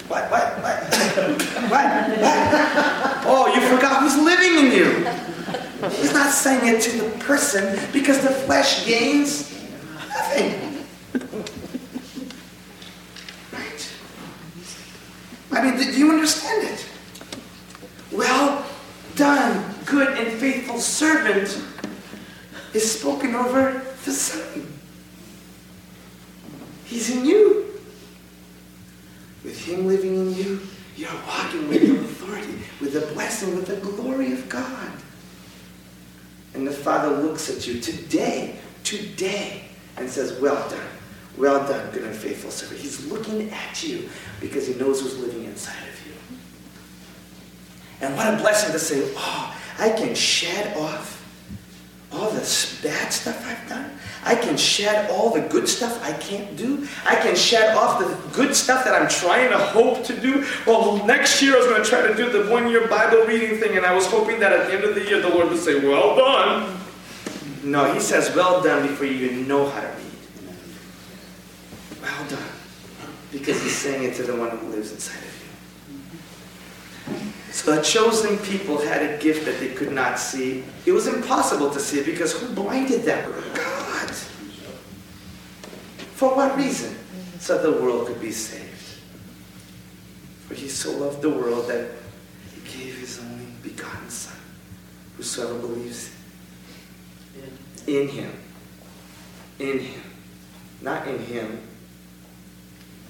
what, 0.09 0.29
what, 0.33 0.59
what? 0.63 0.83
what, 1.71 1.71
what? 1.71 1.93
Oh, 3.25 3.53
you 3.55 3.61
forgot 3.75 4.03
who's 4.03 4.19
living 4.19 4.67
in 4.67 4.73
you. 4.73 5.09
He's 5.91 6.13
not 6.13 6.33
saying 6.33 6.75
it 6.75 6.83
to 6.83 7.03
the 7.03 7.11
person 7.21 7.79
because 7.93 8.21
the 8.21 8.31
flesh 8.31 8.85
gains 8.85 9.52
Nothing. 10.15 10.85
Right? 13.53 13.93
I 15.53 15.63
mean, 15.63 15.77
do 15.79 15.99
you 15.99 16.11
understand 16.11 16.69
it? 16.69 16.87
Well 18.11 18.65
done, 19.17 19.75
good 19.87 20.19
and 20.19 20.39
faithful 20.39 20.79
servant 20.79 21.63
is 22.75 22.99
spoken 22.99 23.35
over 23.35 23.83
the 24.05 24.11
Son. 24.11 24.67
He's 26.85 27.11
in 27.11 27.25
you. 27.25 27.81
With 29.45 29.59
Him 29.65 29.87
living 29.87 30.15
in 30.15 30.35
you, 30.35 30.61
you're 30.97 31.11
walking 31.27 31.69
with 31.69 31.83
the 31.83 32.01
authority, 32.01 32.59
with 32.81 32.93
the 32.93 33.01
blessing, 33.15 33.57
with 33.57 33.67
the 33.67 33.77
glory 33.77 34.33
of 34.33 34.49
God. 34.49 34.93
And 36.55 36.67
the 36.67 36.73
Father 36.73 37.17
looks 37.17 37.51
at 37.51 37.67
you 37.67 37.81
today, 37.81 38.57
today, 38.85 39.65
and 39.97 40.09
says, 40.09 40.39
Well 40.41 40.69
done, 40.69 40.89
well 41.37 41.67
done, 41.67 41.91
good 41.91 42.05
and 42.05 42.15
faithful 42.15 42.51
servant. 42.51 42.81
He's 42.81 43.07
looking 43.07 43.51
at 43.51 43.83
you 43.83 44.09
because 44.41 44.67
he 44.67 44.75
knows 44.75 45.01
who's 45.01 45.19
living 45.19 45.45
inside 45.45 45.83
of 45.89 46.07
you. 46.07 46.13
And 48.03 48.17
what 48.17 48.35
a 48.35 48.37
blessing 48.37 48.73
to 48.73 48.79
say, 48.79 49.11
Oh, 49.17 49.57
I 49.79 49.91
can 49.91 50.15
shed 50.15 50.77
off 50.77 51.21
all 52.13 52.31
the 52.31 52.41
bad 52.83 53.11
stuff 53.11 53.47
I've 53.47 53.69
done. 53.69 53.91
I 54.25 54.35
can 54.35 54.57
shed 54.57 55.11
all 55.11 55.31
the 55.31 55.41
good 55.41 55.67
stuff 55.67 56.05
I 56.05 56.13
can't 56.13 56.57
do. 56.57 56.87
I 57.07 57.17
can 57.17 57.35
shed 57.35 57.75
off 57.77 57.99
the 57.99 58.37
good 58.37 58.55
stuff 58.55 58.85
that 58.85 59.01
I'm 59.01 59.09
trying 59.09 59.51
to 59.51 59.59
hope 59.59 60.05
to 60.05 60.21
do. 60.21 60.47
Well, 60.67 61.05
next 61.07 61.41
year 61.41 61.55
I 61.55 61.59
was 61.59 61.67
going 61.67 61.83
to 61.83 61.89
try 61.89 62.07
to 62.07 62.15
do 62.15 62.31
the 62.31 62.51
one 62.51 62.69
year 62.69 62.87
Bible 62.87 63.25
reading 63.25 63.59
thing, 63.59 63.77
and 63.77 63.87
I 63.87 63.95
was 63.95 64.07
hoping 64.07 64.39
that 64.41 64.53
at 64.53 64.67
the 64.67 64.75
end 64.75 64.85
of 64.85 64.95
the 64.95 65.05
year 65.05 65.23
the 65.23 65.31
Lord 65.31 65.49
would 65.49 65.59
say, 65.59 65.81
Well 65.81 66.17
done. 66.17 66.83
No, 67.63 67.93
he 67.95 68.01
says, 68.01 68.35
well 68.35 68.61
done 68.63 68.89
before 68.89 69.07
you 69.07 69.27
even 69.27 69.47
know 69.47 69.69
how 69.69 69.81
to 69.81 69.87
read. 69.87 70.57
Well 72.03 72.29
done. 72.29 72.49
Because 73.31 73.63
he's 73.63 73.77
saying 73.77 74.03
it 74.03 74.17
to 74.17 74.25
the 74.25 74.35
one 74.35 74.51
who 74.51 74.67
lives 74.69 74.93
inside 74.93 75.19
of. 75.19 75.32
So 77.63 77.77
the 77.77 77.83
chosen 77.83 78.39
people 78.39 78.77
had 78.81 79.09
a 79.09 79.19
gift 79.19 79.45
that 79.45 79.61
they 79.61 79.69
could 79.69 79.93
not 79.93 80.19
see. 80.19 80.65
It 80.85 80.91
was 80.91 81.07
impossible 81.07 81.71
to 81.71 81.79
see 81.79 82.03
because 82.03 82.33
who 82.33 82.53
blinded 82.53 83.05
them? 83.05 83.33
God. 83.55 84.11
For 86.17 86.35
what 86.35 86.57
reason? 86.57 86.97
So 87.39 87.63
the 87.63 87.81
world 87.81 88.09
could 88.09 88.21
be 88.21 88.33
saved. 88.33 88.99
For 90.49 90.55
he 90.55 90.67
so 90.67 90.91
loved 90.91 91.23
the 91.23 91.31
world 91.31 91.69
that 91.69 91.93
he 92.53 92.61
gave 92.63 92.99
his 92.99 93.21
only 93.21 93.47
begotten 93.63 94.11
Son. 94.11 94.35
Whosoever 95.17 95.57
believes 95.61 96.11
in 97.87 98.09
him. 98.09 98.33
In 99.61 99.79
him. 99.79 100.03
Not 100.81 101.07
in 101.07 101.21
him. 101.21 101.61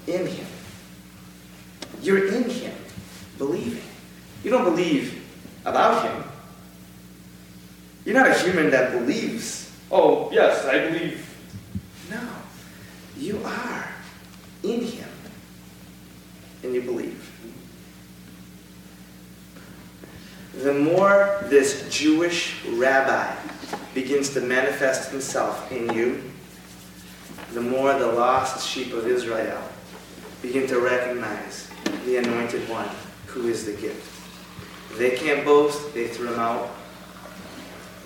In 0.06 0.26
him. 0.26 0.46
You're 2.02 2.26
in 2.26 2.50
him, 2.50 2.74
believing. 3.38 3.91
You 4.44 4.50
don't 4.50 4.64
believe 4.64 5.24
about 5.64 6.04
him. 6.04 6.24
You're 8.04 8.14
not 8.14 8.28
a 8.28 8.34
human 8.34 8.70
that 8.70 8.92
believes. 8.92 9.70
Oh, 9.90 10.30
yes, 10.32 10.64
I 10.64 10.88
believe. 10.88 11.28
No. 12.10 12.20
You 13.16 13.40
are 13.44 13.88
in 14.64 14.80
him. 14.82 15.08
And 16.64 16.74
you 16.74 16.82
believe. 16.82 17.28
The 20.62 20.74
more 20.74 21.38
this 21.44 21.88
Jewish 21.88 22.62
rabbi 22.66 23.34
begins 23.94 24.30
to 24.30 24.40
manifest 24.40 25.10
himself 25.10 25.70
in 25.72 25.92
you, 25.94 26.22
the 27.52 27.60
more 27.60 27.92
the 27.98 28.06
lost 28.06 28.68
sheep 28.68 28.92
of 28.92 29.06
Israel 29.06 29.62
begin 30.40 30.66
to 30.66 30.80
recognize 30.80 31.70
the 32.04 32.16
anointed 32.16 32.68
one 32.68 32.88
who 33.26 33.48
is 33.48 33.64
the 33.64 33.72
gift. 33.72 34.11
They 34.96 35.10
can't 35.12 35.44
boast, 35.44 35.94
they 35.94 36.08
threw 36.08 36.32
him 36.32 36.38
out. 36.38 36.70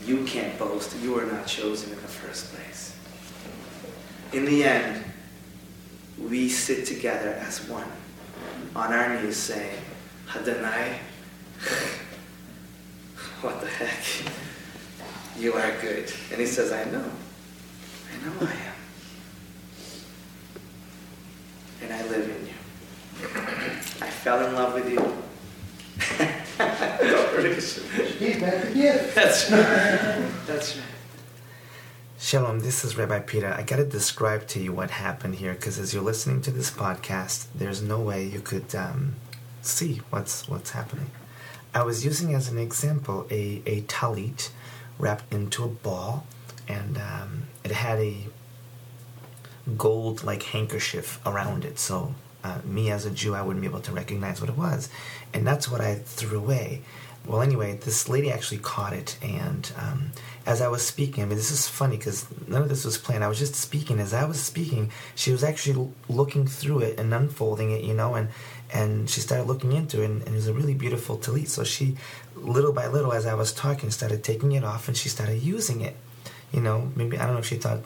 You 0.04 0.24
can't 0.24 0.56
boast, 0.58 0.96
you 1.02 1.18
are 1.18 1.26
not 1.26 1.46
chosen 1.46 1.92
in 1.92 2.00
the 2.00 2.08
first 2.08 2.54
place. 2.54 2.96
In 4.32 4.44
the 4.44 4.64
end, 4.64 5.04
we 6.18 6.48
sit 6.48 6.86
together 6.86 7.30
as 7.46 7.68
one 7.68 7.90
on 8.74 8.92
our 8.92 9.20
knees 9.20 9.36
saying, 9.36 9.80
Adonai, 10.34 10.98
what 13.40 13.60
the 13.60 13.66
heck? 13.66 14.32
You 15.38 15.54
are 15.54 15.72
good. 15.80 16.12
And 16.30 16.40
he 16.40 16.46
says, 16.46 16.72
I 16.72 16.84
know. 16.84 17.04
I 18.12 18.24
know 18.24 18.32
I 18.40 18.52
am. 18.52 18.74
And 21.82 21.92
I 21.92 22.02
live 22.08 22.28
in 22.28 22.46
you. 22.46 22.54
I 24.00 24.10
fell 24.10 24.46
in 24.46 24.54
love 24.54 24.74
with 24.74 24.90
you. 24.90 25.25
He's 27.36 28.40
back 28.40 28.64
again. 28.64 29.10
That's 29.14 29.50
right. 29.50 30.30
That's 30.46 30.76
right. 30.76 30.86
Shalom, 32.18 32.60
this 32.60 32.82
is 32.82 32.96
Rabbi 32.96 33.18
Peter. 33.20 33.52
I 33.52 33.62
got 33.62 33.76
to 33.76 33.84
describe 33.84 34.48
to 34.48 34.58
you 34.58 34.72
what 34.72 34.90
happened 34.90 35.34
here 35.34 35.52
because 35.52 35.78
as 35.78 35.92
you're 35.92 36.02
listening 36.02 36.40
to 36.42 36.50
this 36.50 36.70
podcast, 36.70 37.48
there's 37.54 37.82
no 37.82 38.00
way 38.00 38.24
you 38.24 38.40
could 38.40 38.74
um, 38.74 39.16
see 39.60 40.00
what's 40.08 40.48
what's 40.48 40.70
happening. 40.70 41.10
I 41.74 41.82
was 41.82 42.06
using 42.06 42.32
as 42.34 42.48
an 42.48 42.56
example 42.56 43.26
a, 43.30 43.60
a 43.66 43.82
talit 43.82 44.48
wrapped 44.98 45.30
into 45.30 45.62
a 45.62 45.68
ball, 45.68 46.26
and 46.66 46.96
um, 46.96 47.42
it 47.62 47.72
had 47.72 47.98
a 47.98 48.16
gold 49.76 50.24
like 50.24 50.42
handkerchief 50.42 51.20
around 51.26 51.66
it. 51.66 51.78
So, 51.78 52.14
uh, 52.42 52.60
me 52.64 52.90
as 52.90 53.04
a 53.04 53.10
Jew, 53.10 53.34
I 53.34 53.42
wouldn't 53.42 53.60
be 53.60 53.68
able 53.68 53.80
to 53.80 53.92
recognize 53.92 54.40
what 54.40 54.48
it 54.48 54.56
was. 54.56 54.88
And 55.34 55.46
that's 55.46 55.70
what 55.70 55.82
I 55.82 55.96
threw 55.96 56.38
away. 56.38 56.82
Well, 57.26 57.42
anyway, 57.42 57.76
this 57.76 58.08
lady 58.08 58.30
actually 58.30 58.58
caught 58.58 58.92
it, 58.92 59.18
and 59.20 59.70
um, 59.76 60.12
as 60.46 60.60
I 60.60 60.68
was 60.68 60.86
speaking, 60.86 61.24
I 61.24 61.26
mean, 61.26 61.36
this 61.36 61.50
is 61.50 61.66
funny 61.66 61.96
because 61.96 62.24
none 62.46 62.62
of 62.62 62.68
this 62.68 62.84
was 62.84 62.98
planned. 62.98 63.24
I 63.24 63.28
was 63.28 63.38
just 63.38 63.56
speaking. 63.56 63.98
As 63.98 64.14
I 64.14 64.24
was 64.24 64.40
speaking, 64.40 64.92
she 65.16 65.32
was 65.32 65.42
actually 65.42 65.92
looking 66.08 66.46
through 66.46 66.80
it 66.80 67.00
and 67.00 67.12
unfolding 67.12 67.72
it, 67.72 67.82
you 67.82 67.94
know, 67.94 68.14
and 68.14 68.28
and 68.72 69.10
she 69.10 69.20
started 69.20 69.48
looking 69.48 69.72
into 69.72 70.02
it, 70.02 70.04
and, 70.06 70.22
and 70.22 70.28
it 70.28 70.34
was 70.34 70.46
a 70.46 70.52
really 70.52 70.74
beautiful 70.74 71.18
talit. 71.18 71.48
So 71.48 71.64
she, 71.64 71.96
little 72.36 72.72
by 72.72 72.86
little, 72.86 73.12
as 73.12 73.26
I 73.26 73.34
was 73.34 73.52
talking, 73.52 73.90
started 73.90 74.22
taking 74.22 74.52
it 74.52 74.62
off, 74.62 74.86
and 74.86 74.96
she 74.96 75.08
started 75.08 75.42
using 75.42 75.80
it. 75.80 75.96
You 76.52 76.60
know, 76.60 76.92
maybe 76.94 77.18
I 77.18 77.24
don't 77.24 77.34
know 77.34 77.40
if 77.40 77.46
she 77.46 77.56
thought 77.56 77.80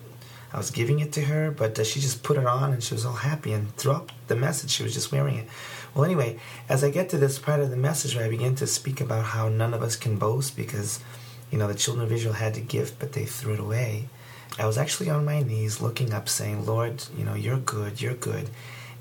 I 0.52 0.56
was 0.56 0.70
giving 0.70 0.98
it 0.98 1.12
to 1.12 1.22
her, 1.22 1.50
but 1.50 1.78
uh, 1.78 1.84
she 1.84 2.00
just 2.00 2.22
put 2.22 2.36
it 2.36 2.46
on, 2.46 2.72
and 2.72 2.82
she 2.82 2.94
was 2.94 3.06
all 3.06 3.12
happy. 3.12 3.52
And 3.52 3.74
throughout 3.76 4.10
the 4.26 4.34
message, 4.34 4.70
she 4.70 4.82
was 4.82 4.92
just 4.92 5.12
wearing 5.12 5.36
it. 5.36 5.46
Well, 5.94 6.04
anyway, 6.04 6.38
as 6.68 6.82
I 6.82 6.90
get 6.90 7.08
to 7.10 7.18
this 7.18 7.38
part 7.38 7.60
of 7.60 7.70
the 7.70 7.76
message 7.76 8.16
where 8.16 8.24
I 8.24 8.28
begin 8.28 8.56
to 8.56 8.66
speak 8.66 9.00
about 9.00 9.26
how 9.26 9.48
none 9.48 9.74
of 9.74 9.82
us 9.82 9.96
can 9.96 10.16
boast 10.16 10.56
because, 10.56 11.00
you 11.50 11.58
know, 11.58 11.68
the 11.68 11.74
children 11.74 12.04
of 12.04 12.12
Israel 12.12 12.34
had 12.34 12.54
the 12.54 12.60
gift, 12.60 12.98
but 12.98 13.12
they 13.12 13.24
threw 13.24 13.54
it 13.54 13.60
away. 13.60 14.08
I 14.58 14.66
was 14.66 14.76
actually 14.76 15.08
on 15.08 15.24
my 15.24 15.42
knees 15.42 15.80
looking 15.80 16.12
up, 16.12 16.28
saying, 16.28 16.66
Lord, 16.66 17.04
you 17.16 17.24
know, 17.24 17.34
you're 17.34 17.58
good, 17.58 18.00
you're 18.00 18.14
good. 18.14 18.50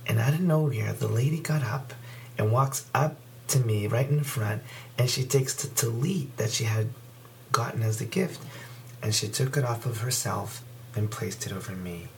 And 0.08 0.20
out 0.20 0.34
of 0.34 0.42
nowhere, 0.42 0.94
the 0.94 1.08
lady 1.08 1.40
got 1.40 1.64
up 1.64 1.94
and 2.38 2.52
walks 2.52 2.86
up 2.94 3.18
to 3.50 3.60
me 3.60 3.88
right 3.88 4.08
in 4.08 4.18
the 4.18 4.24
front, 4.24 4.62
and 4.98 5.10
she 5.10 5.24
takes 5.24 5.56
the 5.56 5.68
tallit 5.68 6.28
that 6.38 6.52
she 6.52 6.66
had 6.66 6.90
gotten 7.52 7.82
as 7.82 8.00
a 8.00 8.06
gift, 8.06 8.40
and 9.02 9.14
she 9.16 9.28
took 9.28 9.58
it 9.58 9.66
off 9.66 9.88
of 9.88 10.02
herself 10.02 10.64
and 10.96 11.10
placed 11.10 11.46
it 11.46 11.54
over 11.54 11.74
me. 11.74 12.10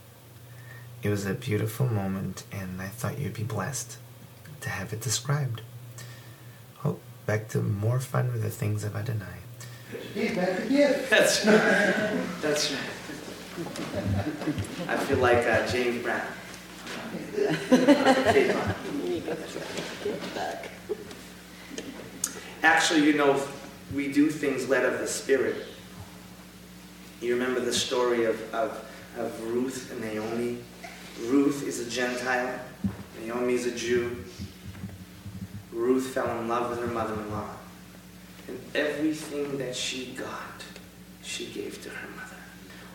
It 1.03 1.09
was 1.09 1.25
a 1.25 1.33
beautiful 1.33 1.87
moment, 1.87 2.43
and 2.51 2.81
I 2.81 2.87
thought 2.87 3.17
you'd 3.19 3.33
be 3.33 3.43
blessed 3.43 3.97
to 4.61 4.69
have 4.69 4.93
it 4.93 5.01
described. 5.01 5.61
Oh, 6.85 6.99
back 7.25 7.47
to 7.49 7.61
more 7.61 7.99
fun 7.99 8.31
with 8.31 8.43
the 8.43 8.49
things 8.49 8.83
of 8.83 8.95
Adonai. 8.95 9.25
He's 10.13 10.35
back 10.35 10.57
to 10.57 10.69
gift. 10.69 11.09
That's 11.09 11.45
right. 11.45 12.13
That's 12.41 12.71
right. 12.71 12.79
I 14.87 14.97
feel 14.97 15.17
like 15.17 15.45
uh, 15.45 15.67
James 15.67 16.01
Brown. 16.03 16.21
K-pop. 17.69 18.75
Actually, 22.63 23.05
you 23.05 23.13
know, 23.13 23.41
we 23.93 24.11
do 24.11 24.29
things 24.29 24.69
led 24.69 24.85
of 24.85 24.99
the 24.99 25.07
Spirit. 25.07 25.65
You 27.21 27.35
remember 27.35 27.59
the 27.59 27.73
story 27.73 28.25
of, 28.25 28.53
of, 28.53 28.83
of 29.15 29.43
Ruth 29.53 29.91
and 29.91 30.01
Naomi? 30.01 30.57
Ruth 31.25 31.67
is 31.67 31.79
a 31.79 31.89
Gentile, 31.89 32.59
Naomi 33.23 33.53
is 33.53 33.67
a 33.67 33.75
Jew. 33.75 34.17
Ruth 35.71 36.07
fell 36.07 36.39
in 36.39 36.47
love 36.47 36.71
with 36.71 36.79
her 36.79 36.87
mother 36.87 37.13
in 37.13 37.31
law. 37.31 37.49
And 38.47 38.59
everything 38.73 39.59
that 39.59 39.75
she 39.75 40.13
got, 40.17 40.63
she 41.21 41.45
gave 41.45 41.81
to 41.83 41.89
her 41.89 42.09
mother. 42.15 42.35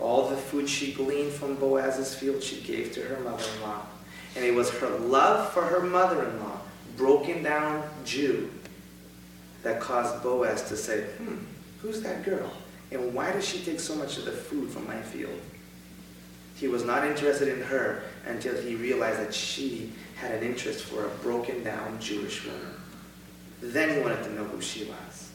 All 0.00 0.28
the 0.28 0.37
food 0.37 0.68
she 0.68 0.92
gleaned 0.92 1.33
from 1.33 1.54
Boaz's 1.54 2.12
field, 2.12 2.42
she 2.42 2.61
gave 2.62 2.92
to 2.95 3.02
her 3.02 3.21
mother 3.21 3.45
in 3.54 3.62
law. 3.62 3.87
And 4.35 4.45
it 4.45 4.54
was 4.54 4.71
her 4.71 4.90
love 4.99 5.52
for 5.52 5.62
her 5.62 5.80
mother 5.80 6.28
in 6.28 6.40
law, 6.40 6.61
broken 6.97 7.45
down 7.45 7.88
Jew, 8.04 8.50
that 9.62 9.80
caused 9.80 10.21
Boaz 10.23 10.62
to 10.68 10.76
say, 10.76 11.02
hmm, 11.02 11.37
who's 11.80 12.02
that 12.02 12.25
girl? 12.25 12.52
And 12.90 13.14
why 13.14 13.33
does 13.33 13.47
she 13.47 13.59
take 13.59 13.81
so 13.81 13.95
much 13.95 14.19
of 14.19 14.25
the 14.25 14.33
food 14.33 14.71
from 14.71 14.87
my 14.87 15.00
field? 15.00 15.40
He 16.57 16.69
was 16.69 16.85
not 16.85 17.05
interested 17.05 17.49
in 17.49 17.62
her 17.62 18.02
until 18.25 18.61
he 18.62 18.75
realized 18.75 19.21
that 19.21 19.35
she 19.35 19.93
had 20.16 20.31
an 20.33 20.43
interest 20.43 20.85
for 20.85 21.05
a 21.05 21.09
broken 21.23 21.62
down 21.62 22.00
Jewish 22.00 22.45
woman. 22.47 22.75
Then 23.61 23.95
he 23.95 24.00
wanted 24.00 24.23
to 24.25 24.33
know 24.33 24.45
who 24.45 24.61
she 24.61 24.85
was. 24.85 25.31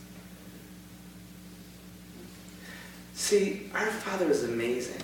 See, 3.13 3.70
our 3.75 3.86
Father 3.86 4.29
is 4.29 4.43
amazing. 4.43 5.01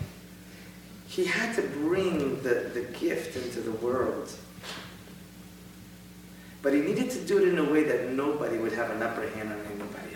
He 1.07 1.25
had 1.25 1.55
to 1.55 1.61
bring 1.61 2.41
the, 2.41 2.71
the 2.73 2.87
gift 2.99 3.35
into 3.35 3.61
the 3.61 3.71
world. 3.71 4.31
But 6.63 6.73
he 6.73 6.81
needed 6.81 7.11
to 7.11 7.23
do 7.25 7.37
it 7.37 7.47
in 7.47 7.59
a 7.59 7.63
way 7.63 7.83
that 7.83 8.09
nobody 8.09 8.57
would 8.57 8.73
have 8.73 8.89
an 8.89 9.03
upper 9.03 9.29
hand 9.29 9.49
on 9.51 9.59
anybody. 9.67 10.06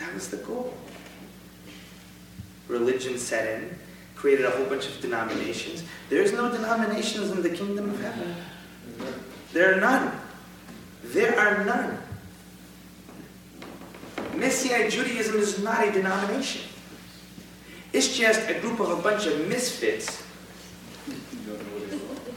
That 0.00 0.14
was 0.14 0.28
the 0.28 0.38
goal. 0.38 0.74
Religion 2.68 3.18
set 3.18 3.60
in, 3.60 3.78
created 4.16 4.46
a 4.46 4.50
whole 4.50 4.64
bunch 4.66 4.88
of 4.88 5.00
denominations. 5.00 5.84
There's 6.08 6.32
no 6.32 6.50
denominations 6.50 7.30
in 7.30 7.42
the 7.42 7.50
kingdom 7.50 7.90
of 7.90 8.00
heaven. 8.00 8.34
There 9.52 9.74
are 9.74 9.80
none. 9.80 10.18
There 11.04 11.38
are 11.38 11.64
none. 11.64 11.98
Messianic 14.36 14.90
Judaism 14.90 15.36
is 15.36 15.62
not 15.62 15.86
a 15.86 15.92
denomination. 15.92 16.62
It's 17.92 18.16
just 18.16 18.48
a 18.48 18.54
group 18.54 18.80
of 18.80 18.90
a 18.90 19.02
bunch 19.02 19.26
of 19.26 19.48
misfits 19.48 20.22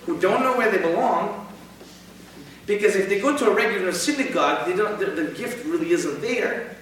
who 0.05 0.19
don't 0.19 0.41
know 0.41 0.57
where 0.57 0.69
they 0.69 0.79
belong. 0.79 1.47
Because 2.65 2.95
if 2.95 3.07
they 3.07 3.19
go 3.19 3.37
to 3.37 3.51
a 3.51 3.53
regular 3.53 3.91
synagogue, 3.91 4.67
they 4.67 4.75
don't, 4.75 4.99
the, 4.99 5.05
the 5.05 5.31
gift 5.31 5.65
really 5.65 5.91
isn't 5.91 6.21
there. 6.21 6.75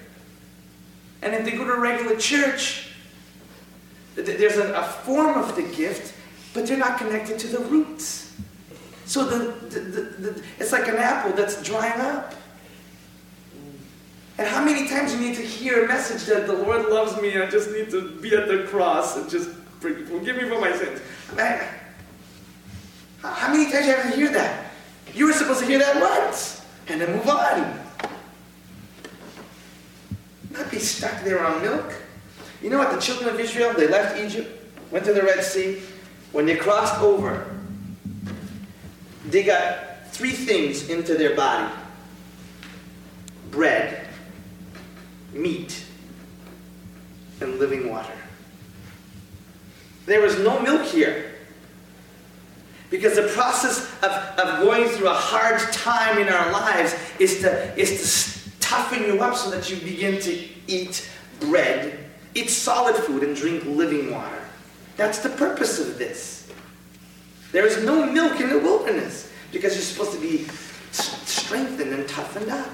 And 1.21 1.33
if 1.33 1.45
they 1.45 1.51
go 1.51 1.65
to 1.65 1.73
a 1.73 1.79
regular 1.79 2.15
church, 2.17 2.89
there's 4.15 4.57
a, 4.57 4.73
a 4.73 4.83
form 4.83 5.37
of 5.37 5.55
the 5.55 5.63
gift, 5.63 6.15
but 6.53 6.67
they're 6.67 6.77
not 6.77 6.97
connected 6.97 7.39
to 7.39 7.47
the 7.47 7.59
roots. 7.59 8.35
So 9.05 9.25
the, 9.25 9.51
the, 9.67 9.79
the, 9.79 10.01
the, 10.01 10.43
it's 10.59 10.71
like 10.71 10.87
an 10.87 10.95
apple 10.97 11.33
that's 11.33 11.61
drying 11.61 11.99
up. 11.99 12.33
And 14.37 14.47
how 14.47 14.63
many 14.63 14.87
times 14.87 15.13
you 15.13 15.19
need 15.19 15.35
to 15.35 15.43
hear 15.43 15.85
a 15.85 15.87
message 15.87 16.25
that 16.25 16.47
the 16.47 16.53
Lord 16.53 16.87
loves 16.87 17.21
me, 17.21 17.37
I 17.37 17.49
just 17.49 17.71
need 17.71 17.89
to 17.91 18.11
be 18.21 18.35
at 18.35 18.47
the 18.47 18.63
cross 18.63 19.17
and 19.17 19.29
just 19.29 19.49
forgive 19.79 20.37
me 20.37 20.49
for 20.49 20.59
my 20.59 20.71
sins. 20.75 21.01
Man, 21.35 21.63
how 23.21 23.51
many 23.51 23.71
times 23.71 23.85
you 23.85 23.93
have 23.93 24.09
to 24.09 24.15
hear 24.15 24.31
that? 24.31 24.71
You 25.13 25.27
were 25.27 25.33
supposed 25.33 25.59
to 25.59 25.65
hear 25.65 25.79
that 25.79 26.01
once 26.01 26.65
and 26.87 27.01
then 27.01 27.11
move 27.11 27.27
on. 27.27 27.80
Not 30.51 30.69
be 30.69 30.79
stuck 30.79 31.23
there 31.23 31.45
on 31.45 31.61
milk. 31.61 31.93
You 32.61 32.69
know 32.69 32.77
what? 32.77 32.93
The 32.93 33.01
children 33.01 33.33
of 33.33 33.39
Israel, 33.39 33.73
they 33.73 33.87
left 33.87 34.19
Egypt, 34.19 34.49
went 34.91 35.05
to 35.05 35.13
the 35.13 35.23
Red 35.23 35.43
Sea. 35.43 35.81
When 36.31 36.45
they 36.45 36.55
crossed 36.55 36.99
over, 37.01 37.45
they 39.27 39.43
got 39.43 40.07
three 40.11 40.31
things 40.31 40.89
into 40.89 41.15
their 41.15 41.35
body 41.35 41.73
bread, 43.49 44.07
meat, 45.33 45.83
and 47.41 47.59
living 47.59 47.89
water. 47.89 48.13
There 50.05 50.21
was 50.21 50.39
no 50.39 50.59
milk 50.61 50.83
here. 50.83 51.35
Because 52.89 53.15
the 53.15 53.27
process 53.29 53.89
of, 54.03 54.11
of 54.39 54.59
going 54.63 54.87
through 54.89 55.07
a 55.07 55.13
hard 55.13 55.59
time 55.73 56.17
in 56.17 56.27
our 56.27 56.51
lives 56.51 56.95
is 57.19 57.39
to, 57.41 57.79
is 57.79 57.89
to 57.89 58.40
toughen 58.71 59.03
you 59.03 59.21
up 59.21 59.35
so 59.35 59.49
that 59.49 59.69
you 59.69 59.75
begin 59.77 60.17
to 60.21 60.47
eat 60.67 61.09
bread, 61.41 62.05
eat 62.33 62.49
solid 62.49 62.95
food, 62.95 63.21
and 63.21 63.35
drink 63.35 63.65
living 63.65 64.11
water. 64.11 64.41
That's 64.95 65.19
the 65.19 65.29
purpose 65.29 65.77
of 65.79 65.97
this. 65.97 66.49
There 67.51 67.65
is 67.65 67.83
no 67.83 68.05
milk 68.05 68.39
in 68.39 68.49
the 68.49 68.59
wilderness 68.59 69.29
because 69.51 69.73
you're 69.73 69.83
supposed 69.83 70.13
to 70.13 70.21
be 70.21 70.45
strengthened 70.93 71.93
and 71.93 72.07
toughened 72.07 72.49
up. 72.49 72.69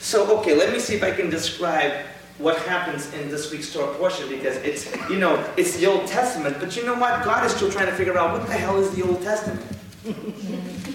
So, 0.00 0.38
okay, 0.38 0.54
let 0.54 0.72
me 0.72 0.78
see 0.78 0.94
if 0.94 1.02
I 1.02 1.10
can 1.10 1.28
describe 1.28 2.06
what 2.38 2.56
happens 2.60 3.12
in 3.12 3.28
this 3.28 3.52
week's 3.52 3.70
Torah 3.70 3.94
portion 3.96 4.30
because 4.30 4.56
it's, 4.58 4.90
you 5.10 5.18
know, 5.18 5.44
it's 5.58 5.76
the 5.76 5.86
Old 5.86 6.06
Testament, 6.06 6.56
but 6.58 6.74
you 6.74 6.86
know 6.86 6.94
what? 6.94 7.22
God 7.22 7.44
is 7.44 7.52
still 7.52 7.70
trying 7.70 7.86
to 7.86 7.94
figure 7.94 8.16
out 8.16 8.32
what 8.32 8.46
the 8.46 8.54
hell 8.54 8.78
is 8.78 8.90
the 8.94 9.02
Old 9.06 9.20
Testament. 9.20 9.60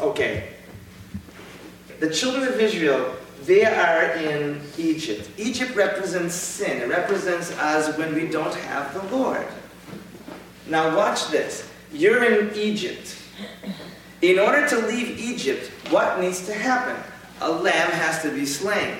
Okay. 0.00 0.48
The 2.00 2.10
children 2.10 2.48
of 2.48 2.60
Israel, 2.60 3.14
they 3.44 3.64
are 3.64 4.12
in 4.16 4.60
Egypt. 4.76 5.30
Egypt 5.38 5.74
represents 5.74 6.34
sin. 6.34 6.82
It 6.82 6.88
represents 6.88 7.52
us 7.52 7.96
when 7.96 8.14
we 8.14 8.28
don't 8.28 8.54
have 8.54 8.92
the 8.94 9.16
Lord. 9.16 9.46
Now 10.68 10.96
watch 10.96 11.28
this. 11.28 11.68
You're 11.92 12.24
in 12.24 12.54
Egypt. 12.54 13.16
In 14.22 14.38
order 14.38 14.68
to 14.68 14.86
leave 14.86 15.18
Egypt, 15.18 15.70
what 15.90 16.20
needs 16.20 16.44
to 16.46 16.54
happen? 16.54 16.96
A 17.40 17.50
lamb 17.50 17.90
has 17.90 18.22
to 18.22 18.30
be 18.30 18.46
slain. 18.46 18.96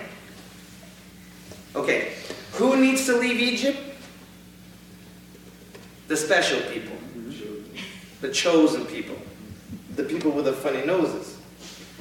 Okay, 1.75 2.13
who 2.53 2.77
needs 2.81 3.07
to 3.07 3.17
leave 3.17 3.41
Egypt? 3.41 3.79
The 6.09 6.17
special 6.17 6.61
people, 6.71 6.97
the 8.21 8.31
chosen 8.31 8.87
people, 8.87 9.16
the 9.97 10.05
people 10.05 10.31
with 10.31 10.45
the 10.45 10.53
funny 10.53 10.85
noses. 10.85 11.39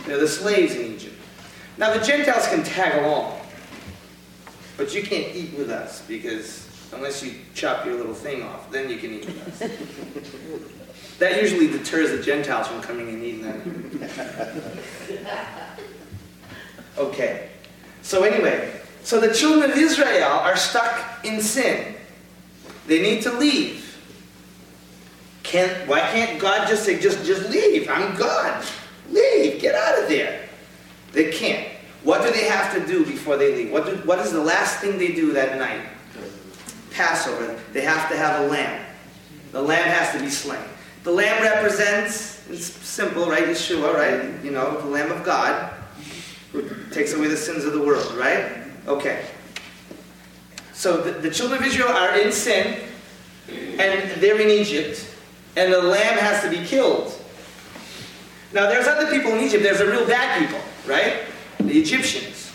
They're 0.06 0.20
the 0.20 0.28
slaves 0.28 0.76
in 0.76 0.94
Egypt. 0.94 1.16
Now, 1.78 1.94
the 1.94 2.06
Gentiles 2.06 2.48
can 2.48 2.64
tag 2.64 3.04
along, 3.04 3.40
but 4.78 4.94
you 4.94 5.02
can't 5.04 5.34
eat 5.36 5.58
with 5.58 5.70
us 5.70 6.02
because 6.08 6.68
unless 6.94 7.24
you 7.24 7.36
chop 7.54 7.86
your 7.86 7.96
little 7.96 8.14
thing 8.14 8.44
off, 8.44 8.72
then 8.72 8.90
you 8.90 8.98
can 8.98 9.14
eat 9.14 9.26
with 9.26 9.62
us. 9.62 11.18
that 11.20 11.42
usually 11.42 11.68
deters 11.68 12.12
the 12.12 12.22
Gentiles 12.22 12.68
from 12.68 12.82
coming 12.82 13.10
and 13.10 13.24
eating 13.24 13.42
that. 13.42 13.60
okay, 16.98 17.50
so 18.02 18.24
anyway, 18.24 18.80
so 19.04 19.20
the 19.20 19.34
children 19.34 19.72
of 19.72 19.78
Israel 19.78 20.30
are 20.30 20.56
stuck 20.56 21.26
in 21.26 21.42
sin. 21.42 21.96
They 22.88 23.02
need 23.02 23.24
to 23.24 23.32
leave. 23.32 23.85
Can't, 25.46 25.88
why 25.88 26.00
can't 26.00 26.40
God 26.40 26.68
just 26.68 26.84
say, 26.84 27.00
just, 27.00 27.24
just 27.24 27.50
leave? 27.50 27.88
I'm 27.88 28.18
God. 28.18 28.66
Leave. 29.12 29.62
Get 29.62 29.76
out 29.76 30.02
of 30.02 30.10
there. 30.10 30.50
They 31.14 31.32
can't. 31.32 31.68
What 32.04 32.24
do 32.24 32.32
they 32.32 32.46
have 32.46 32.74
to 32.74 32.86
do 32.86 33.06
before 33.06 33.38
they 33.38 33.56
leave? 33.56 33.72
What, 33.72 33.86
do, 33.86 33.96
what 34.08 34.20
is 34.20 34.32
the 34.32 34.44
last 34.44 34.80
thing 34.80 34.98
they 34.98 35.14
do 35.14 35.34
that 35.34 35.58
night? 35.58 35.82
Passover. 36.92 37.60
They 37.74 37.82
have 37.82 38.10
to 38.10 38.18
have 38.18 38.42
a 38.42 38.48
lamb. 38.48 38.86
The 39.52 39.62
lamb 39.62 39.86
has 39.86 40.12
to 40.14 40.20
be 40.20 40.30
slain. 40.30 40.60
The 41.04 41.12
lamb 41.12 41.44
represents, 41.44 42.44
it's 42.50 42.66
simple, 42.66 43.28
right? 43.28 43.44
Yeshua, 43.44 43.94
right? 43.94 44.44
You 44.44 44.50
know, 44.50 44.82
the 44.82 44.88
Lamb 44.88 45.12
of 45.12 45.24
God 45.24 45.72
who 46.52 46.68
takes 46.92 47.14
away 47.14 47.28
the 47.28 47.38
sins 47.38 47.64
of 47.64 47.74
the 47.74 47.82
world, 47.82 48.12
right? 48.16 48.52
Okay. 48.88 49.26
So 50.74 50.98
the, 50.98 51.12
the 51.12 51.30
children 51.30 51.62
of 51.62 51.68
Israel 51.68 51.90
are 51.90 52.20
in 52.20 52.32
sin. 52.32 52.82
and 53.48 54.10
they're 54.22 54.40
in 54.42 54.50
Egypt, 54.50 55.15
and 55.56 55.72
the 55.72 55.82
lamb 55.82 56.18
has 56.18 56.44
to 56.44 56.50
be 56.50 56.66
killed. 56.66 57.14
Now, 58.54 58.70
there's 58.70 58.88
other 58.88 59.10
people 59.10 59.32
in 59.34 59.44
Egypt. 59.44 59.64
There's 59.64 59.80
the 59.80 59.88
real 59.88 60.08
bad 60.08 60.40
people, 60.40 60.60
right? 60.86 61.24
The 61.60 61.80
Egyptians. 61.80 62.52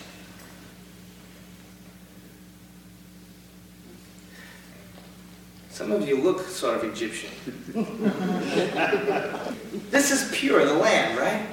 Some 5.69 5.91
of 5.91 6.07
you 6.07 6.17
look 6.17 6.41
sort 6.41 6.77
of 6.77 6.83
Egyptian. 6.83 7.31
this 9.89 10.11
is 10.11 10.29
pure, 10.31 10.63
the 10.65 10.73
lamb, 10.73 11.17
right? 11.17 11.47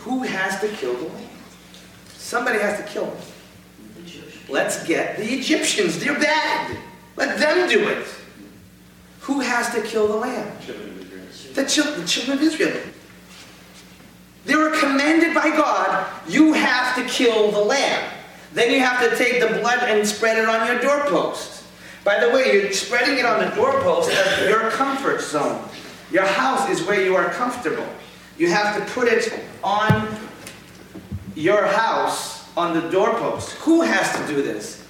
Who 0.00 0.22
has 0.22 0.60
to 0.60 0.68
kill 0.68 0.94
the 0.94 1.06
lamb? 1.06 1.28
Somebody 2.08 2.58
has 2.58 2.78
to 2.78 2.84
kill 2.84 3.06
him. 3.06 3.16
Let's 4.48 4.86
get 4.86 5.16
the 5.16 5.24
Egyptians. 5.24 5.98
They're 5.98 6.18
bad. 6.18 6.76
Let 7.16 7.38
them 7.38 7.68
do 7.68 7.88
it. 7.88 8.06
Who 9.26 9.40
has 9.40 9.74
to 9.74 9.82
kill 9.82 10.06
the 10.06 10.16
lamb? 10.16 10.56
The, 11.54 11.64
chil- 11.64 11.92
the 11.94 12.06
children 12.06 12.38
of 12.38 12.44
Israel. 12.44 12.80
They 14.44 14.54
were 14.54 14.70
commanded 14.78 15.34
by 15.34 15.50
God, 15.50 16.06
you 16.28 16.52
have 16.52 16.94
to 16.94 17.04
kill 17.12 17.50
the 17.50 17.58
lamb. 17.60 18.12
Then 18.52 18.72
you 18.72 18.78
have 18.78 19.00
to 19.10 19.16
take 19.16 19.40
the 19.40 19.58
blood 19.58 19.80
and 19.82 20.06
spread 20.06 20.38
it 20.38 20.48
on 20.48 20.66
your 20.68 20.80
doorpost. 20.80 21.64
By 22.04 22.20
the 22.24 22.30
way, 22.30 22.52
you're 22.52 22.72
spreading 22.72 23.18
it 23.18 23.24
on 23.26 23.40
the 23.44 23.50
doorpost 23.56 24.10
of 24.12 24.48
your 24.48 24.70
comfort 24.70 25.20
zone. 25.20 25.68
Your 26.12 26.24
house 26.24 26.70
is 26.70 26.86
where 26.86 27.02
you 27.04 27.16
are 27.16 27.28
comfortable. 27.30 27.86
You 28.38 28.48
have 28.50 28.76
to 28.78 28.92
put 28.94 29.08
it 29.08 29.32
on 29.64 30.06
your 31.34 31.66
house 31.66 32.48
on 32.56 32.74
the 32.74 32.88
doorpost. 32.90 33.52
Who 33.54 33.82
has 33.82 34.16
to 34.16 34.26
do 34.32 34.40
this? 34.40 34.86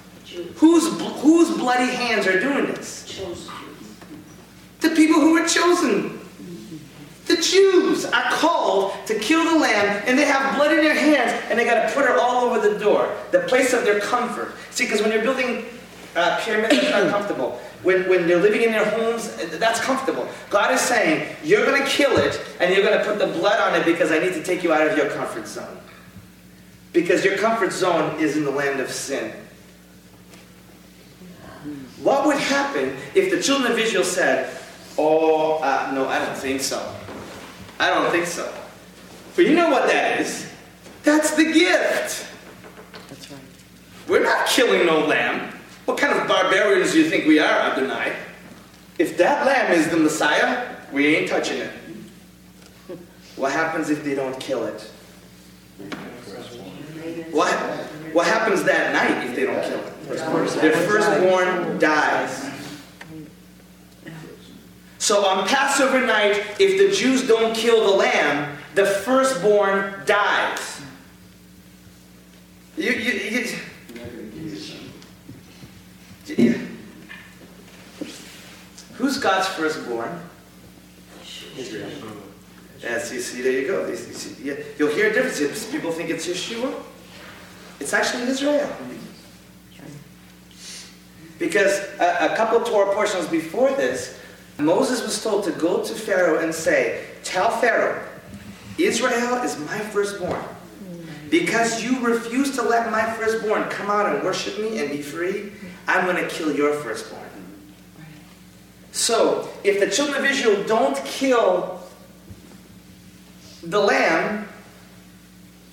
Whose, 0.57 1.01
whose 1.22 1.57
bloody 1.57 1.90
hands 1.90 2.27
are 2.27 2.38
doing 2.38 2.66
this? 2.66 3.05
The 4.87 4.94
people 4.94 5.20
who 5.20 5.33
were 5.33 5.49
chosen. 5.49 6.20
The 7.27 7.38
Jews 7.38 8.05
are 8.05 8.31
called 8.31 8.92
to 9.07 9.18
kill 9.18 9.42
the 9.53 9.59
lamb, 9.59 10.05
and 10.07 10.16
they 10.16 10.27
have 10.27 10.55
blood 10.55 10.70
in 10.70 10.77
their 10.77 10.94
hands, 10.94 11.33
and 11.51 11.59
they 11.59 11.64
got 11.64 11.88
to 11.88 11.92
put 11.92 12.05
it 12.05 12.16
all 12.16 12.44
over 12.44 12.68
the 12.68 12.79
door, 12.79 13.12
the 13.33 13.40
place 13.40 13.72
of 13.72 13.83
their 13.83 13.99
comfort. 13.99 14.55
See, 14.70 14.85
because 14.85 15.03
when 15.03 15.11
you're 15.11 15.25
building 15.25 15.64
uh, 16.14 16.38
pyramids, 16.40 16.75
it's 16.75 16.90
not 16.90 17.11
comfortable. 17.11 17.61
When, 17.83 18.09
when 18.09 18.29
they're 18.29 18.40
living 18.40 18.62
in 18.62 18.70
their 18.70 18.88
homes, 18.88 19.35
that's 19.59 19.81
comfortable. 19.81 20.29
God 20.51 20.72
is 20.72 20.81
saying, 20.81 21.35
you're 21.42 21.66
going 21.66 21.83
to 21.83 21.88
kill 21.88 22.16
it, 22.16 22.40
and 22.61 22.72
you're 22.72 22.85
going 22.85 22.96
to 22.96 23.05
put 23.05 23.18
the 23.18 23.27
blood 23.27 23.61
on 23.61 23.81
it 23.81 23.85
because 23.85 24.12
I 24.12 24.20
need 24.20 24.35
to 24.35 24.42
take 24.44 24.62
you 24.62 24.72
out 24.72 24.87
of 24.87 24.96
your 24.96 25.11
comfort 25.11 25.49
zone. 25.49 25.79
Because 26.92 27.25
your 27.25 27.37
comfort 27.38 27.72
zone 27.72 28.20
is 28.20 28.37
in 28.37 28.44
the 28.44 28.53
land 28.53 28.79
of 28.79 28.92
sin. 28.92 29.33
What 32.05 32.25
would 32.27 32.37
happen 32.37 32.96
if 33.16 33.33
the 33.33 33.42
children 33.42 33.72
of 33.72 33.79
Israel 33.81 34.05
said, 34.05 34.62
Oh, 34.98 35.59
uh, 35.59 35.90
no, 35.94 36.09
I 36.09 36.18
don't 36.18 36.37
think 36.37 36.61
so. 36.61 36.94
I 37.78 37.90
don't 37.90 38.11
think 38.11 38.26
so. 38.26 38.52
But 39.35 39.46
you 39.46 39.54
know 39.54 39.70
what 39.70 39.87
that 39.88 40.20
is? 40.20 40.50
That's 41.02 41.35
the 41.37 41.44
gift. 41.44 42.26
That's 43.09 43.30
right. 43.30 43.40
We're 44.09 44.22
not 44.22 44.46
killing 44.46 44.87
no 44.87 45.04
lamb. 45.06 45.52
What 45.85 45.98
kind 45.98 46.18
of 46.18 46.26
barbarians 46.26 46.92
do 46.92 46.98
you 46.98 47.11
think 47.11 47.26
we 47.26 47.38
are, 47.38 47.70
Adonai? 47.70 48.16
If 48.98 49.18
that 49.18 49.46
lamb 49.46 49.72
is 49.72 49.88
the 49.90 49.98
Messiah, 49.98 50.76
we 50.92 51.14
ain't 51.14 51.28
touching 51.28 51.59
it. 51.59 51.70
What 53.37 53.52
happens 53.52 53.90
if 53.90 54.02
they 54.02 54.14
don't 54.14 54.38
kill 54.40 54.64
it? 54.64 54.80
What, 57.30 57.52
what 58.14 58.26
happens 58.26 58.64
that 58.64 58.94
night 58.94 59.26
if 59.28 59.37
they 59.37 59.44
don't 59.44 59.62
kill 59.62 59.78
it? 59.78 60.61
Their 60.62 60.72
firstborn 60.72 61.78
dies. 61.78 62.45
So 64.98 65.24
on 65.26 65.46
Passover 65.46 66.04
night, 66.04 66.42
if 66.59 66.78
the 66.78 66.94
Jews 66.94 67.26
don't 67.28 67.54
kill 67.54 67.85
the 67.90 67.96
lamb, 67.96 68.56
the 68.74 68.85
firstborn 68.87 69.94
dies. 70.06 70.80
You, 72.76 72.92
you, 72.92 73.12
you, 73.12 73.46
Who's 78.94 79.18
God's 79.18 79.46
firstborn? 79.48 80.20
Yes, 82.82 83.12
you 83.12 83.20
see, 83.20 83.42
there 83.42 83.52
you 83.52 83.66
go. 83.66 83.87
You 83.87 83.96
see- 83.96 84.42
you- 84.42 84.64
You'll 84.78 84.92
hear 84.94 85.11
a 85.11 85.12
difference. 85.12 85.66
People 85.70 85.92
think 85.92 86.11
it's 86.11 86.26
Yeshua. 86.26 86.72
It's 87.80 87.92
actually 87.92 88.24
Israel. 88.24 88.68
Because 91.38 91.78
a, 92.00 92.32
a 92.32 92.37
couple 92.37 92.61
Torah 92.61 92.94
portions 92.94 93.26
before 93.28 93.70
this, 93.72 94.18
Moses 94.59 95.03
was 95.03 95.23
told 95.23 95.45
to 95.45 95.53
go 95.53 95.83
to 95.83 95.95
Pharaoh 95.95 96.38
and 96.42 96.55
say, 96.55 97.05
Tell 97.23 97.51
Pharaoh, 97.51 98.03
Israel 98.79 99.42
is 99.42 99.59
my 99.59 99.79
firstborn. 99.79 100.42
Because 101.31 101.83
you 101.83 101.99
refuse 102.01 102.55
to 102.55 102.62
let 102.62 102.90
my 102.90 103.11
firstborn 103.14 103.64
come 103.64 103.90
out 103.90 104.14
and 104.14 104.25
worship 104.25 104.59
me 104.59 104.79
and 104.79 104.90
be 104.90 105.03
free, 105.03 105.53
I'm 105.88 106.05
going 106.07 106.23
to 106.23 106.29
kill 106.29 106.55
your 106.55 106.73
firstborn. 106.75 107.23
So, 108.92 109.49
if 109.62 109.81
the 109.81 109.90
children 109.90 110.25
of 110.25 110.31
Israel 110.31 110.64
don't 110.64 110.97
kill 111.05 111.81
the 113.62 113.81
lamb, 113.81 114.49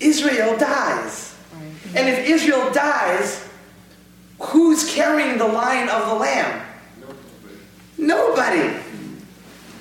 Israel 0.00 0.58
dies. 0.58 1.34
And 1.94 2.08
if 2.08 2.28
Israel 2.28 2.72
dies, 2.72 3.48
who's 4.40 4.92
carrying 4.92 5.38
the 5.38 5.46
line 5.46 5.88
of 5.88 6.08
the 6.08 6.14
lamb? 6.14 6.63
Nobody. 7.98 8.76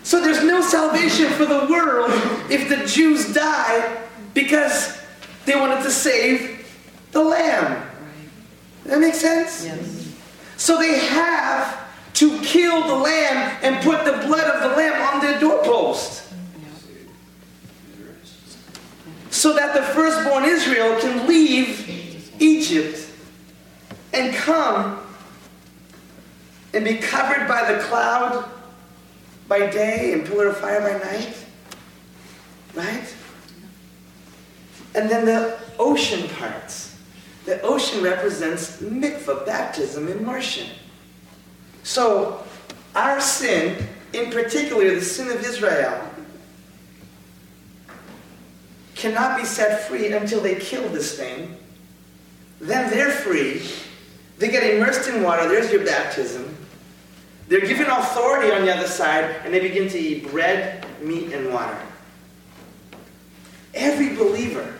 So 0.03 0.21
there's 0.21 0.43
no 0.43 0.61
salvation 0.61 1.31
for 1.31 1.45
the 1.45 1.67
world 1.69 2.11
if 2.49 2.69
the 2.69 2.85
Jews 2.85 3.33
die 3.33 3.97
because 4.33 4.97
they 5.45 5.55
wanted 5.55 5.83
to 5.83 5.91
save 5.91 6.67
the 7.11 7.23
lamb. 7.23 7.89
That 8.85 8.99
makes 8.99 9.19
sense? 9.19 9.65
Yes. 9.65 10.13
So 10.57 10.77
they 10.77 10.99
have 10.99 11.83
to 12.15 12.39
kill 12.41 12.87
the 12.87 12.95
lamb 12.95 13.57
and 13.63 13.83
put 13.83 14.05
the 14.05 14.25
blood 14.27 14.49
of 14.49 14.69
the 14.69 14.75
lamb 14.77 15.13
on 15.13 15.21
their 15.21 15.39
doorpost. 15.39 16.21
So 19.29 19.53
that 19.53 19.73
the 19.73 19.81
firstborn 19.81 20.43
Israel 20.45 20.99
can 20.99 21.27
leave 21.27 22.31
Egypt 22.39 23.09
and 24.13 24.33
come 24.35 25.02
and 26.73 26.83
be 26.83 26.97
covered 26.97 27.47
by 27.47 27.71
the 27.71 27.79
cloud 27.83 28.49
by 29.47 29.69
day 29.69 30.13
and 30.13 30.25
pillar 30.25 30.47
of 30.47 30.57
fire 30.57 30.81
by 30.81 30.97
night. 31.05 31.35
Right? 32.73 33.15
And 34.95 35.09
then 35.09 35.25
the 35.25 35.59
ocean 35.77 36.27
parts. 36.29 36.97
The 37.45 37.61
ocean 37.61 38.01
represents 38.01 38.81
mikvah, 38.81 39.45
baptism, 39.45 40.07
immersion. 40.07 40.69
So, 41.83 42.43
our 42.95 43.19
sin, 43.19 43.85
in 44.13 44.31
particular 44.31 44.95
the 44.95 45.01
sin 45.01 45.29
of 45.29 45.43
Israel, 45.43 46.09
cannot 48.95 49.37
be 49.37 49.45
set 49.45 49.87
free 49.87 50.13
until 50.13 50.39
they 50.39 50.55
kill 50.55 50.87
this 50.89 51.17
thing. 51.17 51.57
Then 52.61 52.89
they're 52.89 53.11
free. 53.11 53.63
They 54.37 54.49
get 54.49 54.63
immersed 54.63 55.09
in 55.09 55.21
water. 55.21 55.47
There's 55.49 55.71
your 55.71 55.85
baptism. 55.85 56.55
They're 57.47 57.61
given 57.61 57.87
authority 57.87 58.51
on 58.51 58.65
the 58.65 58.73
other 58.75 58.87
side, 58.87 59.35
and 59.43 59.53
they 59.53 59.59
begin 59.59 59.89
to 59.89 59.99
eat 59.99 60.29
bread, 60.29 60.85
meat, 61.01 61.33
and 61.33 61.53
water. 61.53 61.77
Every 63.73 64.15
believer 64.15 64.73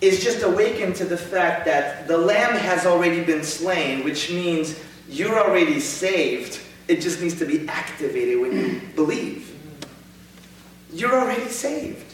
is 0.00 0.22
just 0.22 0.42
awakened 0.42 0.96
to 0.96 1.04
the 1.04 1.16
fact 1.16 1.66
that 1.66 2.08
the 2.08 2.16
lamb 2.16 2.56
has 2.56 2.86
already 2.86 3.22
been 3.22 3.44
slain, 3.44 4.04
which 4.04 4.30
means 4.30 4.78
you're 5.08 5.38
already 5.38 5.80
saved. 5.80 6.60
It 6.88 7.00
just 7.00 7.20
needs 7.20 7.38
to 7.38 7.44
be 7.44 7.68
activated 7.68 8.40
when 8.40 8.52
you 8.52 8.80
believe. 8.94 9.54
You're 10.92 11.14
already 11.14 11.48
saved. 11.48 12.09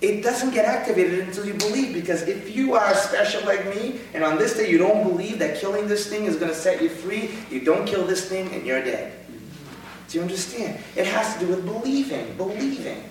It 0.00 0.22
doesn't 0.22 0.52
get 0.52 0.64
activated 0.64 1.20
until 1.20 1.44
you 1.44 1.54
believe 1.54 1.92
because 1.92 2.22
if 2.22 2.56
you 2.56 2.74
are 2.74 2.94
special 2.94 3.44
like 3.44 3.66
me 3.74 4.00
and 4.14 4.24
on 4.24 4.38
this 4.38 4.56
day 4.56 4.70
you 4.70 4.78
don't 4.78 5.02
believe 5.06 5.38
that 5.40 5.58
killing 5.58 5.88
this 5.88 6.06
thing 6.08 6.24
is 6.24 6.36
going 6.36 6.50
to 6.50 6.56
set 6.56 6.82
you 6.82 6.88
free, 6.88 7.30
you 7.50 7.60
don't 7.60 7.86
kill 7.86 8.06
this 8.06 8.26
thing 8.26 8.50
and 8.52 8.66
you're 8.66 8.82
dead. 8.82 9.12
Do 10.08 10.18
you 10.18 10.22
understand? 10.22 10.82
It 10.96 11.06
has 11.06 11.34
to 11.34 11.40
do 11.40 11.48
with 11.48 11.64
believing, 11.66 12.34
believing. 12.36 13.04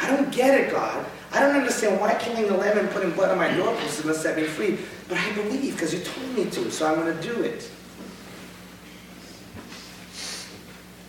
I 0.00 0.08
don't 0.08 0.32
get 0.32 0.58
it, 0.58 0.70
God. 0.70 1.04
I 1.30 1.40
don't 1.40 1.54
understand 1.54 2.00
why 2.00 2.14
killing 2.14 2.46
the 2.46 2.56
lamb 2.56 2.78
and 2.78 2.90
putting 2.90 3.12
blood 3.12 3.30
on 3.30 3.38
my 3.38 3.54
doorpost 3.54 3.98
is 3.98 4.00
going 4.04 4.14
to 4.14 4.20
set 4.20 4.36
me 4.36 4.44
free. 4.44 4.78
But 5.08 5.18
I 5.18 5.32
believe 5.32 5.74
because 5.74 5.92
you 5.92 6.00
told 6.00 6.34
me 6.34 6.46
to, 6.46 6.70
so 6.70 6.86
I'm 6.86 6.98
going 7.00 7.16
to 7.16 7.22
do 7.22 7.42
it. 7.42 7.70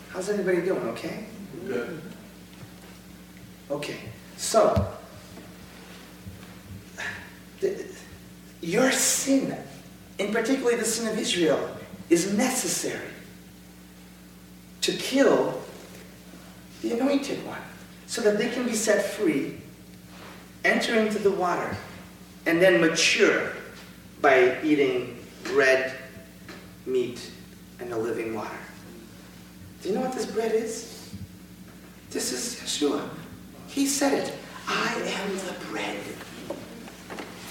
How's 0.09 0.29
everybody 0.29 0.61
doing? 0.61 0.83
Okay? 0.89 1.25
Good. 1.65 2.01
Okay. 3.71 3.97
So, 4.35 4.93
the- 7.61 7.85
your 8.61 8.91
sin 8.91 9.57
and 10.21 10.33
particularly 10.33 10.77
the 10.77 10.85
sin 10.85 11.07
of 11.07 11.17
Israel, 11.17 11.69
is 12.09 12.33
necessary 12.33 13.09
to 14.81 14.91
kill 14.93 15.61
the 16.81 16.91
anointed 16.93 17.45
one 17.45 17.61
so 18.05 18.21
that 18.21 18.37
they 18.37 18.49
can 18.49 18.65
be 18.65 18.73
set 18.73 19.03
free, 19.03 19.57
enter 20.63 20.95
into 20.95 21.17
the 21.19 21.31
water, 21.31 21.75
and 22.45 22.61
then 22.61 22.81
mature 22.81 23.53
by 24.21 24.61
eating 24.63 25.17
bread, 25.43 25.95
meat, 26.85 27.31
and 27.79 27.91
the 27.91 27.97
living 27.97 28.35
water. 28.35 28.49
Do 29.81 29.89
you 29.89 29.95
know 29.95 30.01
what 30.01 30.13
this 30.13 30.25
bread 30.25 30.53
is? 30.53 31.09
This 32.11 32.31
is 32.31 32.59
Yeshua. 32.59 33.09
He 33.67 33.87
said 33.87 34.13
it. 34.13 34.33
I 34.67 34.93
am 34.93 35.35
the 35.37 35.55
bread 35.69 35.97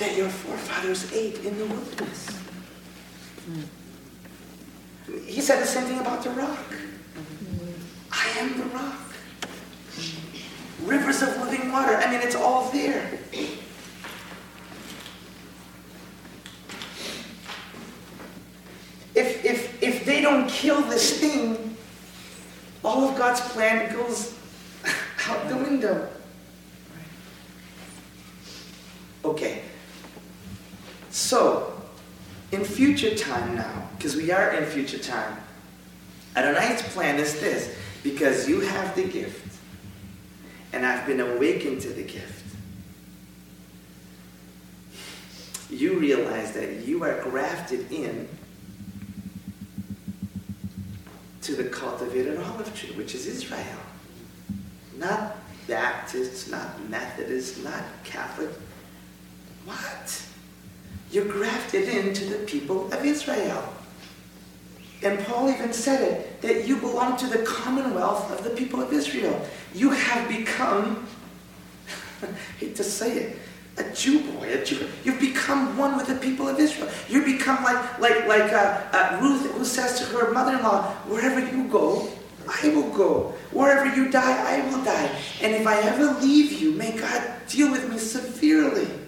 that 0.01 0.17
your 0.17 0.31
forefathers 0.31 1.13
ate 1.13 1.45
in 1.45 1.57
the 1.59 1.67
wilderness. 1.67 2.41
He 5.27 5.43
said 5.43 5.63
the 5.63 5.67
same 5.67 5.85
thing 5.85 5.99
about 5.99 6.25
the 6.25 6.31
rock. 6.31 6.75
I 8.11 8.29
am 8.39 8.59
the 8.59 8.65
rock. 8.75 9.15
Rivers 10.85 11.21
of 11.21 11.37
living 11.43 11.71
water. 11.71 11.97
I 11.97 12.11
mean, 12.11 12.23
it's 12.23 12.35
all 12.35 12.71
there. 12.71 13.19
If, 19.15 19.45
if, 19.45 19.83
if 19.83 20.05
they 20.07 20.23
don't 20.23 20.49
kill 20.49 20.81
this 20.83 21.21
thing, 21.21 21.77
all 22.83 23.07
of 23.07 23.19
God's 23.19 23.43
plan 23.53 23.93
goes 23.93 24.35
out 25.29 25.47
the 25.51 25.57
window. 25.57 26.09
Okay. 29.23 29.65
So, 31.31 31.81
in 32.51 32.65
future 32.65 33.15
time 33.15 33.55
now, 33.55 33.89
because 33.97 34.17
we 34.17 34.33
are 34.33 34.53
in 34.53 34.65
future 34.65 34.99
time, 34.99 35.37
Adonai's 36.35 36.83
plan 36.83 37.21
is 37.21 37.41
this 37.41 37.73
because 38.03 38.49
you 38.49 38.59
have 38.59 38.97
the 38.97 39.05
gift, 39.05 39.57
and 40.73 40.85
I've 40.85 41.07
been 41.07 41.21
awakened 41.21 41.83
to 41.83 41.91
the 41.91 42.03
gift. 42.03 42.57
You 45.71 46.01
realize 46.01 46.51
that 46.55 46.85
you 46.85 47.05
are 47.05 47.23
grafted 47.23 47.93
in 47.93 48.27
to 51.43 51.55
the 51.55 51.63
cultivated 51.63 52.41
olive 52.41 52.77
tree, 52.77 52.91
which 52.97 53.15
is 53.15 53.29
Israel. 53.29 53.85
Not 54.97 55.37
Baptists, 55.69 56.51
not 56.51 56.91
Methodists, 56.91 57.63
not 57.63 57.85
Catholic. 58.03 58.51
What? 59.65 60.27
You're 61.11 61.25
grafted 61.25 61.89
into 61.89 62.25
the 62.25 62.39
people 62.47 62.93
of 62.93 63.05
Israel. 63.05 63.63
And 65.03 65.19
Paul 65.27 65.49
even 65.51 65.73
said 65.73 66.03
it 66.03 66.43
that 66.43 66.69
you 66.69 66.77
belong 66.77 67.17
to 67.19 67.27
the 67.27 67.39
commonwealth 67.39 68.31
of 68.31 68.45
the 68.45 68.51
people 68.51 68.83
of 68.83 68.93
Israel. 68.93 69.41
You 69.75 69.91
have 69.91 70.29
become, 70.29 71.07
I 72.23 72.27
hate 72.59 72.77
to 72.77 72.85
say 72.85 73.13
it, 73.13 73.39
a 73.79 73.95
Jew 73.95 74.21
boy, 74.21 74.53
a 74.53 74.65
Jew. 74.65 74.89
You've 75.05 75.21
become 75.21 75.79
one 75.79 75.97
with 75.97 76.07
the 76.07 76.17
people 76.17 76.49
of 76.49 76.59
Israel. 76.61 76.91
You 77.09 77.25
become 77.25 77.63
like 77.65 77.99
like 77.99 78.27
like 78.27 78.53
uh, 78.53 78.83
uh, 78.93 79.19
Ruth, 79.23 79.51
who 79.53 79.65
says 79.65 79.99
to 80.01 80.05
her 80.07 80.33
mother-in-law, 80.33 80.83
"Wherever 81.09 81.41
you 81.41 81.67
go, 81.69 82.09
I 82.47 82.69
will 82.69 82.91
go. 82.91 83.35
Wherever 83.53 83.95
you 83.95 84.11
die, 84.11 84.59
I 84.59 84.69
will 84.69 84.85
die. 84.85 85.11
And 85.41 85.55
if 85.55 85.67
I 85.67 85.81
ever 85.81 86.21
leave 86.21 86.61
you, 86.61 86.73
may 86.73 86.93
God 86.93 87.23
deal 87.49 87.71
with 87.71 87.89
me 87.89 87.97
severely." 87.97 89.00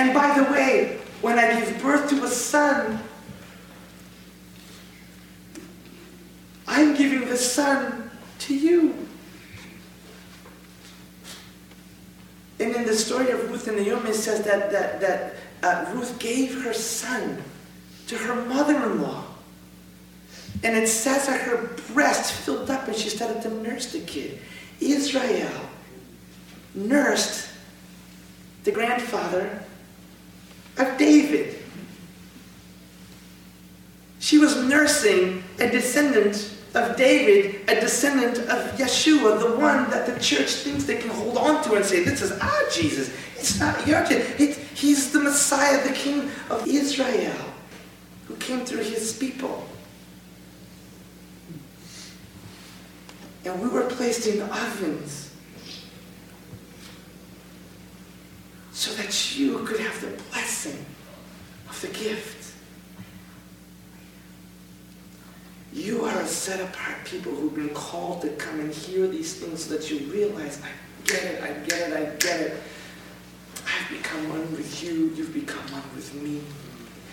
And 0.00 0.14
by 0.14 0.32
the 0.34 0.44
way, 0.44 0.98
when 1.20 1.38
I 1.38 1.60
give 1.60 1.82
birth 1.82 2.08
to 2.08 2.24
a 2.24 2.28
son, 2.28 3.00
I'm 6.66 6.96
giving 6.96 7.28
the 7.28 7.36
son 7.36 8.10
to 8.38 8.54
you. 8.54 8.94
And 12.60 12.74
in 12.76 12.86
the 12.86 12.94
story 12.94 13.30
of 13.30 13.50
Ruth 13.50 13.68
and 13.68 13.76
Naomi, 13.76 14.08
it 14.08 14.14
says 14.14 14.42
that, 14.46 14.72
that, 14.72 15.02
that 15.02 15.34
uh, 15.62 15.92
Ruth 15.92 16.18
gave 16.18 16.62
her 16.62 16.72
son 16.72 17.42
to 18.06 18.16
her 18.16 18.46
mother-in-law. 18.46 19.22
And 20.62 20.78
it 20.78 20.88
says 20.88 21.26
that 21.26 21.42
her 21.42 21.76
breast 21.92 22.32
filled 22.32 22.70
up 22.70 22.88
and 22.88 22.96
she 22.96 23.10
started 23.10 23.42
to 23.42 23.50
nurse 23.50 23.92
the 23.92 24.00
kid. 24.00 24.38
Israel 24.80 25.60
nursed 26.74 27.50
the 28.64 28.72
grandfather 28.72 29.62
of 30.78 30.98
David. 30.98 31.56
She 34.18 34.38
was 34.38 34.56
nursing 34.64 35.42
a 35.58 35.68
descendant 35.68 36.54
of 36.74 36.96
David, 36.96 37.68
a 37.68 37.80
descendant 37.80 38.38
of 38.48 38.72
Yeshua, 38.78 39.40
the 39.40 39.56
one 39.56 39.90
that 39.90 40.06
the 40.06 40.20
church 40.20 40.50
thinks 40.50 40.84
they 40.84 40.98
can 40.98 41.10
hold 41.10 41.36
on 41.36 41.64
to 41.64 41.74
and 41.74 41.84
say, 41.84 42.04
This 42.04 42.22
is 42.22 42.32
our 42.32 42.68
Jesus. 42.70 43.12
It's 43.36 43.58
not 43.58 43.86
your 43.86 44.04
Jesus. 44.06 44.56
He's 44.74 45.12
the 45.12 45.20
Messiah, 45.20 45.86
the 45.86 45.94
King 45.94 46.30
of 46.48 46.66
Israel, 46.66 47.34
who 48.26 48.36
came 48.36 48.64
through 48.64 48.82
his 48.82 49.12
people. 49.12 49.66
And 53.44 53.60
we 53.60 53.68
were 53.68 53.86
placed 53.86 54.26
in 54.26 54.42
ovens 54.42 55.29
so 58.80 58.90
that 58.94 59.36
you 59.36 59.58
could 59.58 59.78
have 59.78 60.00
the 60.00 60.22
blessing 60.30 60.86
of 61.68 61.78
the 61.82 61.88
gift. 61.88 62.54
You 65.70 66.06
are 66.06 66.18
a 66.18 66.26
set 66.26 66.62
apart 66.62 67.04
people 67.04 67.30
who've 67.30 67.54
been 67.54 67.74
called 67.74 68.22
to 68.22 68.30
come 68.30 68.58
and 68.58 68.72
hear 68.72 69.06
these 69.06 69.34
things 69.34 69.66
so 69.66 69.76
that 69.76 69.90
you 69.90 69.98
realize, 70.10 70.62
I 70.62 70.70
get 71.06 71.24
it, 71.24 71.42
I 71.42 71.52
get 71.68 71.90
it, 71.90 71.94
I 71.94 72.16
get 72.16 72.40
it. 72.40 72.62
I've 73.66 73.90
become 73.90 74.30
one 74.30 74.50
with 74.52 74.82
you, 74.82 75.12
you've 75.14 75.34
become 75.34 75.70
one 75.72 75.84
with 75.94 76.14
me. 76.14 76.40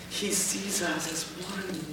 He 0.10 0.32
sees 0.32 0.82
us 0.82 1.12
as 1.12 1.26
one. 1.52 1.86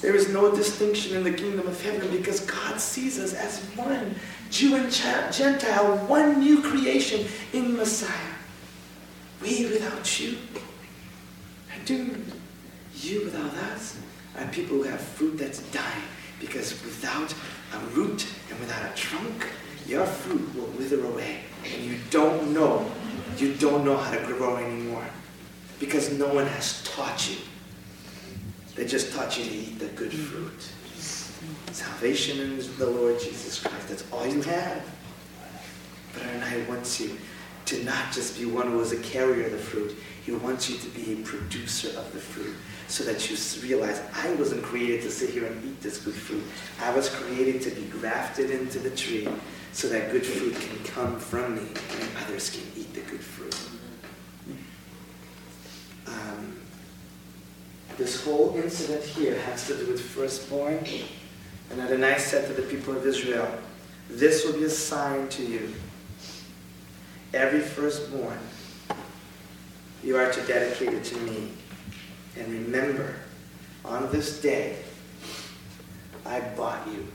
There 0.00 0.16
is 0.16 0.30
no 0.30 0.56
distinction 0.56 1.18
in 1.18 1.22
the 1.22 1.34
kingdom 1.34 1.66
of 1.66 1.80
heaven 1.82 2.10
because 2.16 2.40
God 2.40 2.80
sees 2.80 3.18
us 3.18 3.34
as 3.34 3.60
one. 3.76 4.14
Jew 4.48 4.76
and 4.76 4.90
Gentile, 4.90 5.98
one 6.06 6.40
new 6.40 6.62
creation 6.62 7.26
in 7.52 7.76
Messiah. 7.76 8.31
We 9.42 9.66
without 9.66 10.20
you 10.20 10.38
are 11.72 11.84
doomed. 11.84 12.32
You 12.94 13.24
without 13.24 13.52
us 13.54 13.98
are 14.38 14.46
people 14.48 14.76
who 14.76 14.84
have 14.84 15.00
fruit 15.00 15.36
that's 15.36 15.60
dying. 15.72 16.04
Because 16.38 16.72
without 16.84 17.34
a 17.74 17.78
root 17.94 18.26
and 18.50 18.60
without 18.60 18.90
a 18.90 18.94
trunk, 18.94 19.48
your 19.86 20.06
fruit 20.06 20.54
will 20.54 20.68
wither 20.78 21.04
away. 21.04 21.40
And 21.64 21.84
you 21.84 21.98
don't 22.10 22.52
know, 22.54 22.88
you 23.36 23.54
don't 23.54 23.84
know 23.84 23.96
how 23.96 24.12
to 24.16 24.24
grow 24.26 24.56
anymore. 24.56 25.06
Because 25.80 26.12
no 26.12 26.32
one 26.32 26.46
has 26.46 26.82
taught 26.84 27.28
you. 27.28 27.38
They 28.76 28.86
just 28.86 29.12
taught 29.12 29.36
you 29.36 29.44
to 29.44 29.50
eat 29.50 29.78
the 29.78 29.86
good 29.86 30.12
fruit. 30.12 30.68
Salvation 31.72 32.38
in 32.40 32.76
the 32.78 32.86
Lord 32.86 33.18
Jesus 33.18 33.60
Christ. 33.60 33.88
That's 33.88 34.04
all 34.12 34.26
you 34.26 34.42
have. 34.42 34.84
But 36.12 36.22
Adonai 36.24 36.64
wants 36.68 37.00
you 37.00 37.16
to 37.66 37.82
not 37.84 38.12
just 38.12 38.38
be 38.38 38.44
one 38.44 38.70
who 38.70 38.80
is 38.80 38.92
a 38.92 38.98
carrier 38.98 39.46
of 39.46 39.52
the 39.52 39.58
fruit. 39.58 39.96
He 40.24 40.32
wants 40.32 40.70
you 40.70 40.78
to 40.78 40.88
be 40.90 41.14
a 41.14 41.24
producer 41.24 41.88
of 41.98 42.12
the 42.12 42.18
fruit 42.18 42.54
so 42.88 43.04
that 43.04 43.28
you 43.30 43.36
realize 43.66 44.00
I 44.14 44.32
wasn't 44.34 44.62
created 44.62 45.02
to 45.02 45.10
sit 45.10 45.30
here 45.30 45.46
and 45.46 45.64
eat 45.64 45.80
this 45.80 45.98
good 45.98 46.14
fruit. 46.14 46.44
I 46.80 46.94
was 46.94 47.08
created 47.08 47.62
to 47.62 47.70
be 47.70 47.82
grafted 47.86 48.50
into 48.50 48.78
the 48.78 48.90
tree 48.90 49.28
so 49.72 49.88
that 49.88 50.12
good 50.12 50.24
fruit 50.24 50.54
can 50.54 50.84
come 50.84 51.18
from 51.18 51.56
me 51.56 51.62
and 51.62 52.08
others 52.24 52.50
can 52.50 52.62
eat 52.76 52.92
the 52.92 53.00
good 53.00 53.20
fruit. 53.20 53.56
Um, 56.06 56.60
this 57.96 58.24
whole 58.24 58.54
incident 58.56 59.04
here 59.04 59.38
has 59.40 59.66
to 59.68 59.76
do 59.76 59.86
with 59.86 60.00
firstborn. 60.00 60.84
And 61.70 61.80
Adonai 61.80 62.18
said 62.18 62.46
to 62.48 62.52
the 62.52 62.68
people 62.68 62.96
of 62.96 63.06
Israel, 63.06 63.48
This 64.08 64.44
will 64.44 64.54
be 64.54 64.64
a 64.64 64.70
sign 64.70 65.28
to 65.30 65.42
you. 65.42 65.72
Every 67.32 67.60
firstborn 67.60 68.38
you 70.02 70.16
are 70.16 70.30
to 70.30 70.40
dedicate 70.42 70.92
it 70.92 71.04
to 71.04 71.16
me. 71.18 71.48
And 72.36 72.48
remember, 72.52 73.14
on 73.84 74.10
this 74.10 74.40
day, 74.40 74.76
I 76.26 76.40
bought 76.40 76.86
you 76.88 77.06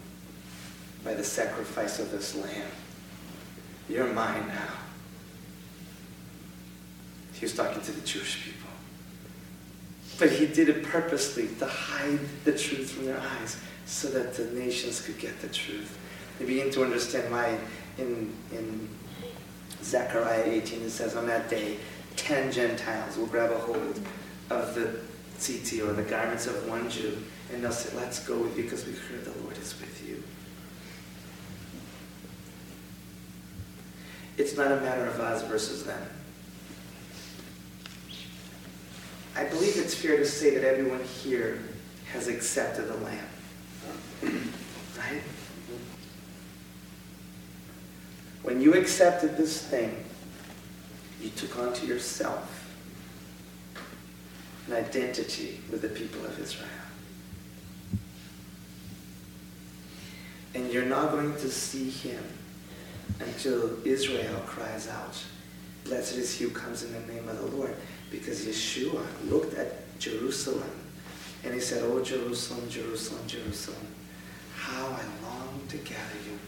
by 1.03 1.13
the 1.13 1.23
sacrifice 1.23 1.99
of 1.99 2.11
this 2.11 2.35
lamb. 2.35 2.71
You're 3.89 4.07
mine 4.13 4.47
now. 4.47 4.73
He 7.33 7.45
was 7.45 7.53
talking 7.53 7.81
to 7.81 7.91
the 7.91 8.01
Jewish 8.01 8.43
people. 8.43 8.69
But 10.17 10.31
he 10.31 10.47
did 10.47 10.69
it 10.69 10.83
purposely 10.83 11.47
to 11.59 11.65
hide 11.65 12.19
the 12.43 12.57
truth 12.57 12.91
from 12.91 13.05
their 13.05 13.19
eyes 13.19 13.57
so 13.85 14.09
that 14.09 14.33
the 14.33 14.45
nations 14.59 15.01
could 15.01 15.19
get 15.19 15.39
the 15.41 15.47
truth. 15.47 15.97
They 16.39 16.45
begin 16.45 16.71
to 16.71 16.83
understand 16.83 17.31
why 17.31 17.57
in, 17.97 18.33
in 18.51 18.89
Zechariah 19.87 20.43
18 20.45 20.81
it 20.81 20.89
says, 20.89 21.15
On 21.15 21.25
that 21.27 21.49
day 21.49 21.77
ten 22.17 22.51
Gentiles 22.51 23.17
will 23.17 23.27
grab 23.27 23.51
a 23.51 23.57
hold 23.57 24.01
of 24.49 24.75
the 24.75 24.99
tzitzit 25.37 25.87
or 25.87 25.93
the 25.93 26.03
garments 26.03 26.45
of 26.45 26.67
one 26.67 26.89
Jew, 26.89 27.17
and 27.53 27.63
they'll 27.63 27.71
say, 27.71 27.95
Let's 27.95 28.19
go 28.27 28.37
with 28.37 28.57
you 28.57 28.63
because 28.63 28.85
we 28.85 28.91
heard 28.93 29.23
the 29.23 29.41
Lord 29.41 29.57
is 29.57 29.79
with 29.79 30.07
you. 30.07 30.21
It's 34.37 34.57
not 34.57 34.71
a 34.71 34.81
matter 34.81 35.05
of 35.05 35.19
us 35.19 35.43
versus 35.43 35.85
them. 35.85 36.01
I 39.35 39.45
believe 39.45 39.77
it's 39.77 39.95
fair 39.95 40.17
to 40.17 40.25
say 40.25 40.53
that 40.55 40.63
everyone 40.63 41.03
here 41.03 41.59
has 42.11 42.27
accepted 42.27 42.87
the 42.87 42.97
Lamb. 42.97 43.27
right? 44.97 45.21
When 48.47 48.61
you 48.61 48.75
accepted 48.75 49.35
this 49.35 49.61
thing, 49.61 50.05
you 51.21 51.29
took 51.31 51.59
onto 51.59 51.85
yourself 51.85 52.73
an 54.67 54.73
identity 54.73 55.59
with 55.69 55.81
the 55.81 55.89
people 55.89 56.23
of 56.23 56.39
Israel. 56.39 56.69
And 60.55 60.71
you're 60.71 60.85
not 60.85 61.11
going 61.11 61.33
to 61.33 61.51
see 61.51 61.89
him 61.89 62.23
until 63.19 63.85
Israel 63.85 64.39
cries 64.45 64.87
out, 64.87 65.21
Blessed 65.83 66.15
is 66.15 66.33
he 66.33 66.45
who 66.45 66.51
comes 66.51 66.83
in 66.83 66.93
the 66.93 67.13
name 67.13 67.27
of 67.27 67.37
the 67.37 67.57
Lord. 67.57 67.75
Because 68.09 68.45
Yeshua 68.45 69.05
looked 69.29 69.57
at 69.57 69.99
Jerusalem 69.99 70.71
and 71.43 71.53
he 71.53 71.59
said, 71.59 71.83
Oh, 71.83 72.01
Jerusalem, 72.01 72.69
Jerusalem, 72.69 73.27
Jerusalem, 73.27 73.87
how 74.55 74.85
I 74.85 75.03
long 75.21 75.63
to 75.67 75.77
gather 75.79 76.19
you 76.25 76.39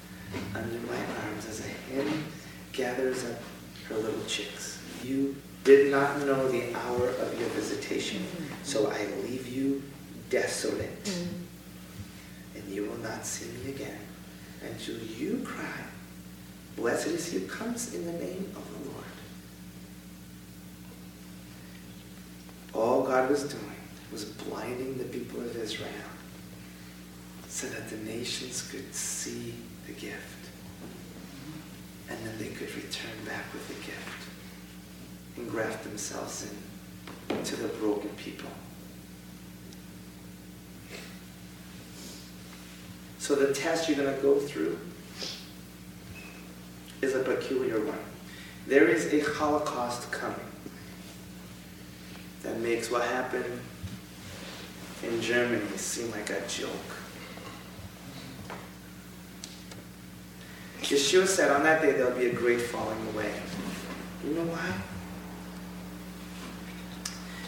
under 0.56 0.80
my 0.88 0.98
arms 1.26 1.46
as 1.48 1.60
a 1.62 1.70
hen 1.70 2.26
gathers 2.74 3.26
up 3.26 3.40
her 3.88 3.96
little 3.96 4.26
chicks. 4.26 4.82
You 5.04 5.36
did 5.64 5.92
not 5.92 6.20
know 6.20 6.48
the 6.48 6.74
hour 6.76 7.10
of 7.10 7.40
your 7.40 7.50
visitation, 7.50 8.24
so 8.64 8.90
I 8.90 9.06
leave 9.24 9.48
you 9.48 9.84
desolate. 10.30 11.12
And 12.56 12.68
you 12.70 12.86
will 12.86 12.98
not 12.98 13.26
see 13.26 13.50
me 13.60 13.72
again 13.72 14.00
until 14.62 14.98
you 14.98 15.42
cry, 15.46 15.86
Blessed 16.76 17.08
is 17.08 17.32
he 17.32 17.40
who 17.40 17.48
comes 17.48 17.94
in 17.94 18.06
the 18.06 18.14
name 18.14 18.52
of 18.56 18.72
the 18.72 18.90
Lord. 18.90 19.06
All 22.74 23.04
God 23.04 23.30
was 23.30 23.44
doing 23.44 23.66
was 24.12 24.26
blinding 24.26 24.98
the 24.98 25.04
people 25.06 25.42
of 25.42 25.56
Israel 25.58 25.90
so 27.48 27.68
that 27.68 27.90
the 27.90 27.98
nations 27.98 28.68
could 28.72 28.94
see 28.94 29.56
the 29.90 30.02
gift. 30.02 30.50
And 32.10 32.18
then 32.26 32.38
they 32.38 32.48
could 32.48 32.74
return 32.76 33.12
back 33.26 33.52
with 33.54 33.68
the 33.68 33.74
gift 33.86 34.28
and 35.38 35.50
graft 35.50 35.84
themselves 35.84 36.50
in 37.30 37.44
to 37.44 37.56
the 37.56 37.68
broken 37.68 38.10
people. 38.12 38.50
So 43.20 43.36
the 43.36 43.54
test 43.54 43.88
you're 43.88 43.98
going 43.98 44.16
to 44.16 44.22
go 44.22 44.40
through 44.40 44.80
is 47.02 47.16
a 47.16 47.20
peculiar 47.20 47.80
one. 47.80 48.00
There 48.68 48.88
is 48.88 49.14
a 49.14 49.20
Holocaust 49.20 50.12
coming 50.12 50.40
that 52.44 52.60
makes 52.60 52.90
what 52.90 53.04
happened 53.04 53.62
in 55.04 55.22
Germany 55.22 55.78
seem 55.78 56.12
like 56.12 56.30
a 56.30 56.42
joke. 56.48 56.99
Yeshua 60.82 61.28
said 61.28 61.52
on 61.52 61.64
that 61.64 61.82
day 61.82 61.92
there'll 61.92 62.18
be 62.18 62.28
a 62.28 62.34
great 62.34 62.62
falling 62.62 63.00
away. 63.14 63.32
You 64.26 64.34
know 64.34 64.46
why? 64.46 64.74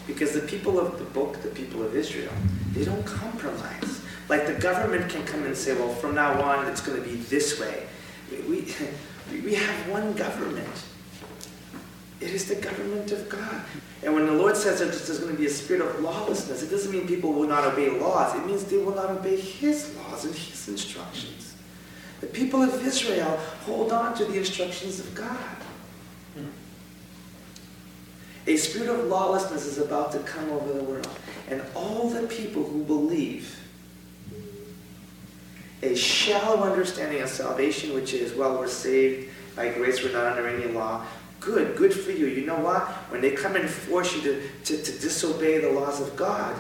Because 0.08 0.34
the 0.34 0.42
people 0.42 0.80
of 0.80 0.98
the 0.98 1.06
book, 1.06 1.42
the 1.42 1.50
people 1.50 1.84
of 1.84 1.96
Israel, 1.96 2.32
they 2.74 2.84
don't 2.84 3.06
compromise. 3.06 4.02
Like 4.30 4.48
the 4.48 4.54
government 4.54 5.10
can 5.10 5.26
come 5.26 5.44
and 5.44 5.56
say, 5.56 5.74
well, 5.74 5.94
from 5.94 6.16
now 6.16 6.42
on 6.42 6.68
it's 6.68 6.82
going 6.82 7.02
to 7.02 7.08
be 7.08 7.16
this 7.16 7.60
way. 7.60 7.88
We, 8.48 8.66
we, 9.44 9.56
have 9.56 9.90
one 9.90 10.14
government. 10.14 10.86
It 12.22 12.30
is 12.30 12.48
the 12.48 12.56
government 12.56 13.12
of 13.12 13.28
God. 13.28 13.62
And 14.04 14.14
when 14.14 14.26
the 14.26 14.32
Lord 14.32 14.56
says 14.56 14.80
that 14.80 14.86
there's 14.86 15.20
going 15.20 15.34
to 15.34 15.38
be 15.38 15.48
a 15.48 15.50
spirit 15.50 15.82
of 15.82 16.00
lawlessness, 16.00 16.64
it 16.64 16.70
doesn't 16.70 16.92
mean 16.92 17.08
people 17.08 17.34
will 17.34 17.48
not 17.48 17.66
obey 17.66 17.90
laws. 17.90 18.36
It 18.36 18.46
means 18.46 18.64
they 18.64 18.78
will 18.78 18.96
not 18.96 19.10
obey 19.10 19.40
His 19.40 19.96
laws 19.98 20.24
and 20.24 20.34
His 20.34 20.68
instructions. 20.70 21.51
The 22.22 22.28
people 22.28 22.62
of 22.62 22.86
Israel 22.86 23.38
hold 23.66 23.92
on 23.92 24.16
to 24.16 24.26
the 24.26 24.38
instructions 24.38 25.00
of 25.00 25.14
God. 25.16 25.58
A 28.48 28.58
spirit 28.58 28.90
of 28.90 29.06
lawlessness 29.06 29.66
is 29.66 29.78
about 29.80 30.12
to 30.14 30.20
come 30.20 30.50
over 30.52 30.74
the 30.74 30.84
world. 30.84 31.08
And 31.50 31.62
all 31.76 32.10
the 32.10 32.28
people 32.28 32.64
who 32.64 32.84
believe 32.84 33.58
a 35.84 35.96
shallow 35.96 36.64
understanding 36.64 37.22
of 37.22 37.30
salvation, 37.30 37.94
which 37.94 38.14
is, 38.14 38.36
well, 38.36 38.60
we're 38.60 38.68
saved 38.68 39.30
by 39.56 39.70
grace, 39.70 40.04
we're 40.04 40.12
not 40.12 40.26
under 40.28 40.48
any 40.48 40.72
law. 40.72 41.06
Good, 41.40 41.76
good 41.76 41.94
for 41.94 42.12
you. 42.12 42.28
You 42.28 42.46
know 42.46 42.60
what? 42.60 42.88
When 43.10 43.22
they 43.22 43.32
come 43.32 43.56
and 43.56 43.68
force 43.68 44.16
you 44.16 44.22
to, 44.22 44.50
to, 44.66 44.84
to 44.84 44.92
disobey 45.00 45.58
the 45.58 45.72
laws 45.72 46.00
of 46.00 46.16
God, 46.16 46.56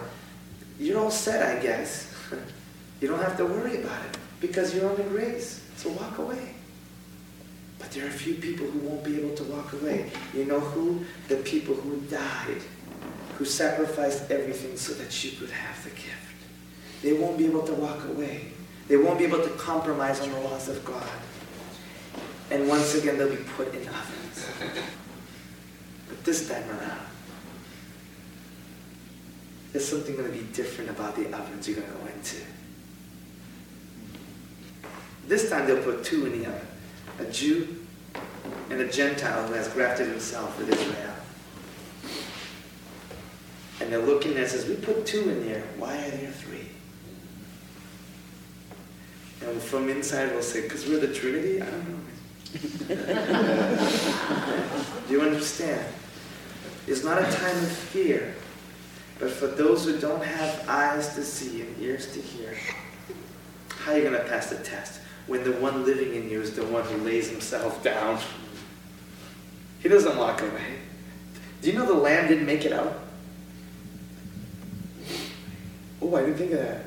you're 0.80 1.00
all 1.00 1.12
set, 1.12 1.56
I 1.56 1.62
guess. 1.62 2.12
you 3.02 3.08
don't 3.08 3.22
have 3.22 3.38
to 3.38 3.46
worry 3.46 3.84
about 3.84 4.06
it 4.06 4.21
because 4.42 4.76
you're 4.76 4.90
under 4.90 5.04
grace. 5.04 5.64
So 5.78 5.90
walk 5.92 6.18
away. 6.18 6.56
But 7.80 7.92
there 7.92 8.04
are 8.06 8.10
a 8.10 8.12
few 8.12 8.36
people 8.36 8.68
who 8.68 8.80
won't 8.80 9.04
be 9.04 9.18
able 9.18 9.36
to 9.36 9.44
walk 9.46 9.74
away. 9.74 10.12
You 10.34 10.46
know 10.46 10.60
who? 10.60 11.06
The 11.30 11.38
people 11.38 11.76
who 11.76 12.02
died, 12.02 12.62
who 13.38 13.46
sacrificed 13.46 14.30
everything 14.30 14.76
so 14.78 14.94
that 14.94 15.24
you 15.24 15.32
could 15.32 15.50
have 15.50 15.84
the 15.84 15.90
gift. 15.92 16.18
They 17.02 17.14
won't 17.14 17.38
be 17.38 17.46
able 17.46 17.64
to 17.64 17.74
walk 17.74 18.04
away. 18.06 18.48
They 18.88 18.98
won't 18.98 19.18
be 19.18 19.26
able 19.26 19.42
to 19.42 19.50
compromise 19.52 20.20
on 20.20 20.32
the 20.32 20.40
laws 20.42 20.68
of 20.68 20.84
God. 20.84 21.10
And 22.52 22.68
once 22.68 22.94
again, 22.96 23.18
they'll 23.18 23.30
be 23.30 23.44
put 23.56 23.74
in 23.74 23.88
ovens. 23.88 24.46
But 26.10 26.24
this 26.26 26.50
time 26.50 26.70
around, 26.70 27.06
there's 29.72 29.88
something 29.88 30.16
going 30.16 30.30
to 30.32 30.38
be 30.38 30.44
different 30.52 30.90
about 30.90 31.16
the 31.16 31.34
ovens 31.34 31.68
you're 31.68 31.78
going 31.78 31.92
to 31.92 31.98
go 31.98 32.06
into. 32.08 32.38
This 35.32 35.50
time 35.50 35.66
they'll 35.66 35.82
put 35.82 36.04
two 36.04 36.26
in 36.26 36.42
the 36.42 36.48
oven 36.50 36.68
a 37.20 37.24
Jew 37.32 37.66
and 38.70 38.82
a 38.82 38.92
Gentile 38.92 39.48
who 39.48 39.54
has 39.54 39.70
grafted 39.70 40.10
himself 40.10 40.60
with 40.60 40.68
Israel. 40.68 41.16
And 43.80 43.90
they're 43.90 44.06
looking 44.06 44.36
and 44.36 44.46
says, 44.46 44.68
We 44.68 44.76
put 44.76 45.06
two 45.06 45.30
in 45.30 45.48
there. 45.48 45.64
Why 45.78 45.96
are 45.96 46.12
there 46.12 46.32
three? 46.32 46.68
And 49.48 49.62
from 49.62 49.88
inside 49.88 50.34
we'll 50.34 50.42
say, 50.42 50.64
Because 50.64 50.86
we're 50.86 51.00
the 51.00 51.14
Trinity? 51.14 51.62
I 51.62 51.66
don't 51.66 51.88
know. 51.88 52.00
Do 55.08 55.14
you 55.14 55.22
understand? 55.22 55.86
It's 56.88 57.06
not 57.06 57.20
a 57.20 57.32
time 57.32 57.56
of 57.56 57.72
fear, 57.72 58.36
but 59.18 59.32
for 59.32 59.48
those 59.48 59.86
who 59.86 59.98
don't 59.98 60.26
have 60.26 60.68
eyes 60.68 61.16
to 61.16 61.24
see 61.24 61.62
and 61.62 61.82
ears 61.82 62.12
to 62.16 62.22
hear, 62.22 62.54
how 63.70 63.94
are 63.94 63.98
you 63.98 64.04
going 64.04 64.22
to 64.22 64.28
pass 64.28 64.50
the 64.50 64.58
test? 64.58 65.00
When 65.28 65.44
the 65.44 65.52
one 65.54 65.86
living 65.86 66.16
in 66.16 66.30
you 66.30 66.42
is 66.42 66.56
the 66.56 66.66
one 66.66 66.84
who 66.84 66.98
lays 66.98 67.30
himself 67.30 67.84
down. 67.84 68.20
He 69.80 69.90
doesn't 69.90 70.18
walk 70.18 70.42
away. 70.42 70.80
Do 71.62 71.72
you 71.72 71.78
know 71.78 71.86
the 71.86 71.94
lamb 71.94 72.28
didn't 72.28 72.46
make 72.46 72.66
it 72.66 72.74
out? 72.74 73.00
Oh, 76.02 76.16
I 76.16 76.22
didn't 76.22 76.38
think 76.38 76.52
of 76.52 76.60
that. 76.60 76.86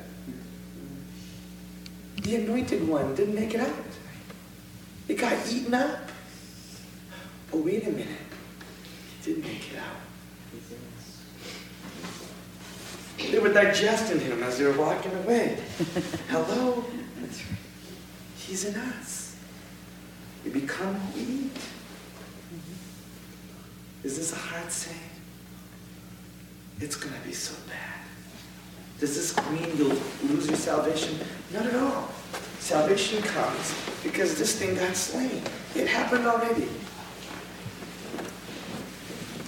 The 2.17 2.35
anointed 2.35 2.87
one 2.87 3.15
didn't 3.15 3.35
make 3.35 3.53
it 3.53 3.61
out. 3.61 3.73
It 5.07 5.15
got 5.15 5.33
eaten 5.51 5.73
up. 5.73 6.09
Oh, 7.53 7.59
wait 7.59 7.85
a 7.87 7.91
minute. 7.91 8.07
He 9.21 9.33
didn't 9.33 9.43
make 9.43 9.71
it 9.71 9.77
out. 9.79 9.97
They 13.31 13.39
were 13.39 13.53
digesting 13.53 14.19
him 14.19 14.43
as 14.43 14.57
they 14.57 14.65
were 14.65 14.77
walking 14.77 15.13
away. 15.15 15.57
Hello? 16.29 16.83
He's 18.47 18.65
in 18.65 18.75
us. 18.75 19.35
We 20.43 20.51
become 20.51 20.93
who 20.93 21.19
we 21.19 21.33
eat. 21.45 21.57
Is 24.03 24.17
this 24.17 24.33
a 24.33 24.35
hard 24.35 24.71
saying? 24.71 24.99
It's 26.79 26.95
going 26.95 27.15
to 27.15 27.27
be 27.27 27.33
so 27.33 27.55
bad. 27.67 28.05
Does 28.99 29.15
this 29.15 29.35
mean 29.49 29.75
you'll 29.77 29.97
lose 30.29 30.47
your 30.47 30.57
salvation? 30.57 31.19
Not 31.51 31.65
at 31.65 31.75
all. 31.75 32.09
Salvation 32.59 33.21
comes 33.23 33.73
because 34.03 34.37
this 34.37 34.59
thing 34.59 34.75
got 34.75 34.95
slain. 34.95 35.41
It 35.73 35.87
happened 35.87 36.27
already. 36.27 36.67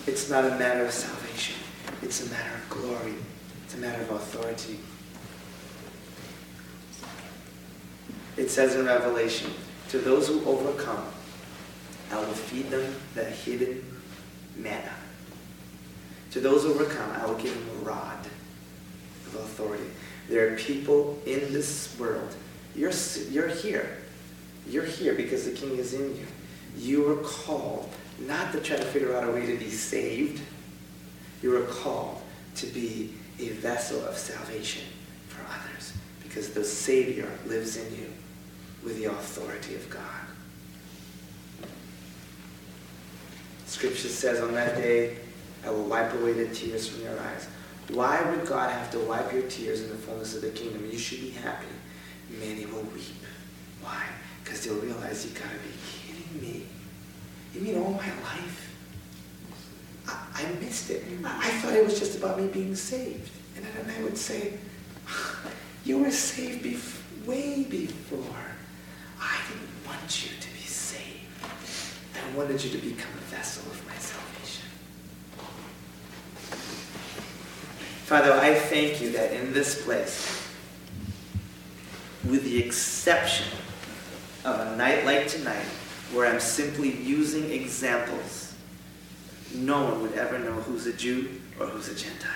It's 0.07 0.29
not 0.29 0.43
a 0.45 0.49
matter 0.57 0.85
of 0.85 0.91
salvation. 0.91 1.55
It's 2.01 2.25
a 2.25 2.31
matter 2.31 2.55
of 2.55 2.69
glory. 2.69 3.15
It's 3.65 3.75
a 3.75 3.77
matter 3.77 4.01
of 4.01 4.11
authority. 4.11 4.79
It 8.37 8.51
says 8.51 8.75
in 8.75 8.85
Revelation, 8.85 9.51
to 9.89 9.97
those 9.97 10.27
who 10.27 10.45
overcome, 10.45 11.03
I 12.11 12.19
will 12.19 12.25
feed 12.25 12.69
them 12.69 12.95
the 13.15 13.23
hidden 13.23 13.83
manna. 14.55 14.93
To 16.31 16.39
those 16.39 16.63
who 16.63 16.73
overcome, 16.73 17.11
I 17.11 17.25
will 17.25 17.35
give 17.35 17.53
them 17.53 17.67
a 17.81 17.89
rod 17.89 18.25
of 19.25 19.35
authority. 19.35 19.89
There 20.29 20.53
are 20.53 20.55
people 20.55 21.17
in 21.25 21.51
this 21.51 21.97
world. 21.97 22.35
You're, 22.75 22.91
you're 23.31 23.47
here. 23.47 23.97
You're 24.67 24.85
here 24.85 25.15
because 25.15 25.45
the 25.45 25.51
king 25.51 25.77
is 25.77 25.93
in 25.93 26.15
you. 26.15 26.25
You 26.77 27.09
are 27.11 27.23
called 27.23 27.89
not 28.19 28.51
to 28.51 28.59
try 28.59 28.77
to 28.77 28.85
figure 28.85 29.15
out 29.15 29.27
a 29.27 29.31
way 29.31 29.45
to 29.47 29.57
be 29.57 29.69
saved. 29.69 30.41
You 31.41 31.55
are 31.57 31.65
called 31.65 32.21
to 32.55 32.67
be 32.67 33.13
a 33.39 33.49
vessel 33.49 34.03
of 34.05 34.17
salvation 34.17 34.83
for 35.27 35.41
others 35.41 35.93
because 36.21 36.49
the 36.51 36.63
Savior 36.63 37.31
lives 37.45 37.77
in 37.77 37.95
you 37.95 38.13
with 38.87 38.97
the 38.97 39.11
authority 39.11 39.75
of 39.75 39.89
God. 39.89 40.01
Scripture 43.65 44.07
says 44.07 44.39
on 44.39 44.53
that 44.53 44.77
day, 44.77 45.17
I 45.65 45.71
will 45.71 45.83
wipe 45.83 46.13
away 46.13 46.31
the 46.31 46.47
tears 46.55 46.87
from 46.87 47.03
your 47.03 47.19
eyes. 47.19 47.49
Why 47.89 48.21
would 48.29 48.47
God 48.47 48.71
have 48.71 48.89
to 48.91 48.99
wipe 48.99 49.33
your 49.33 49.41
tears 49.43 49.81
in 49.81 49.89
the 49.89 49.95
fullness 49.95 50.35
of 50.35 50.41
the 50.41 50.51
kingdom? 50.51 50.89
You 50.89 50.97
should 50.97 51.19
be 51.19 51.31
happy. 51.31 51.67
Many 52.39 52.65
will 52.65 52.83
weep. 52.83 53.03
Why? 53.81 54.05
Because 54.41 54.65
they'll 54.65 54.75
realize 54.75 55.25
you 55.25 55.31
gotta 55.31 55.49
be 55.49 55.73
kidding 55.91 56.41
me. 56.41 56.65
You 57.53 57.61
mean 57.61 57.83
all 57.83 57.91
my 57.91 58.07
life? 58.23 58.73
I, 60.07 60.27
I 60.33 60.45
missed 60.61 60.91
it. 60.91 61.03
I, 61.25 61.49
I, 61.49 61.51
thought 61.57 61.73
it 61.73 61.83
was 61.83 61.99
just 61.99 62.17
about 62.17 62.39
me 62.39 62.47
being 62.47 62.73
saved. 62.73 63.31
And 63.57 63.65
then 63.65 63.95
I 63.97 64.03
would 64.03 64.17
say, 64.17 64.53
ah, 65.09 65.39
you 65.83 65.97
were 65.97 66.11
saved 66.11 66.63
bef- 66.63 67.27
way 67.27 67.63
before. 67.63 68.56
Want 69.87 70.23
you 70.23 70.37
to 70.39 70.49
be 70.53 70.59
saved. 70.59 71.03
I 72.15 72.37
wanted 72.37 72.63
you 72.63 72.69
to 72.71 72.77
become 72.77 73.11
a 73.13 73.21
vessel 73.31 73.71
of 73.71 73.87
my 73.87 73.95
salvation. 73.95 74.65
Father, 78.05 78.33
I 78.33 78.53
thank 78.53 79.01
you 79.01 79.11
that 79.11 79.31
in 79.31 79.53
this 79.53 79.83
place, 79.83 80.47
with 82.29 82.43
the 82.43 82.61
exception 82.63 83.47
of 84.43 84.59
a 84.59 84.75
night 84.75 85.05
like 85.05 85.27
tonight, 85.27 85.65
where 86.13 86.25
I'm 86.25 86.39
simply 86.39 86.95
using 86.95 87.51
examples, 87.51 88.55
no 89.53 89.83
one 89.83 90.01
would 90.01 90.13
ever 90.13 90.37
know 90.39 90.53
who's 90.53 90.85
a 90.87 90.93
Jew 90.93 91.41
or 91.59 91.65
who's 91.67 91.87
a 91.89 91.95
Gentile. 91.95 92.31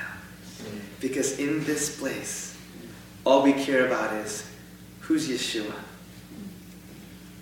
Because 1.00 1.40
in 1.40 1.64
this 1.66 2.00
place, 2.00 2.58
all 3.26 3.44
we 3.44 3.54
care 3.54 3.86
about 3.86 4.14
is 4.14 4.50
who's 5.02 5.28
Yeshua. 5.28 5.74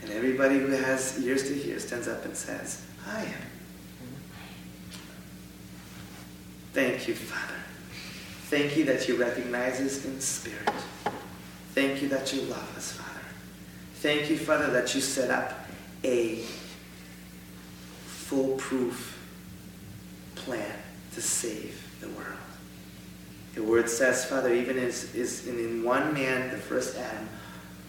And 0.10 0.18
everybody 0.18 0.57
who 0.57 0.70
has 0.70 1.24
ears 1.24 1.47
to 1.49 1.53
hear 1.53 1.78
stands 1.80 2.07
up 2.07 2.26
and 2.26 2.36
says, 2.36 2.84
I 3.07 3.22
am. 3.22 3.41
Thank 6.74 7.07
you, 7.07 7.14
Father. 7.14 7.60
Thank 8.47 8.76
you 8.76 8.86
that 8.86 9.07
you 9.07 9.18
recognize 9.18 9.80
us 9.80 10.03
in 10.05 10.20
spirit. 10.20 10.68
Thank 11.76 12.01
you 12.01 12.10
that 12.10 12.34
you 12.34 12.41
love 12.41 12.76
us, 12.76 12.93
Father. 12.93 13.20
Thank 13.95 14.32
you, 14.32 14.38
Father, 14.38 14.72
that 14.72 14.95
you 14.95 15.01
set 15.01 15.30
up 15.30 15.68
a 16.03 16.43
foolproof 18.05 19.16
plan 20.34 20.74
to 21.14 21.22
save 21.22 21.86
the 22.01 22.10
world. 22.10 22.38
The 23.53 23.62
word 23.62 23.88
says, 23.88 24.26
Father, 24.26 24.51
even 24.51 24.80
as 24.80 25.14
is 25.14 25.47
in 25.47 25.84
one 25.84 26.14
man, 26.16 26.49
the 26.49 26.57
first 26.57 26.97
Adam, 26.97 27.30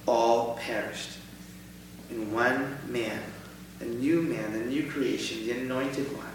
all 0.07 0.59
perished. 0.61 1.20
One 2.31 2.79
man, 2.89 3.21
the 3.81 3.87
new 3.87 4.23
man, 4.23 4.53
the 4.53 4.65
new 4.65 4.89
creation, 4.89 5.47
the 5.47 5.53
anointed 5.53 6.07
one, 6.17 6.27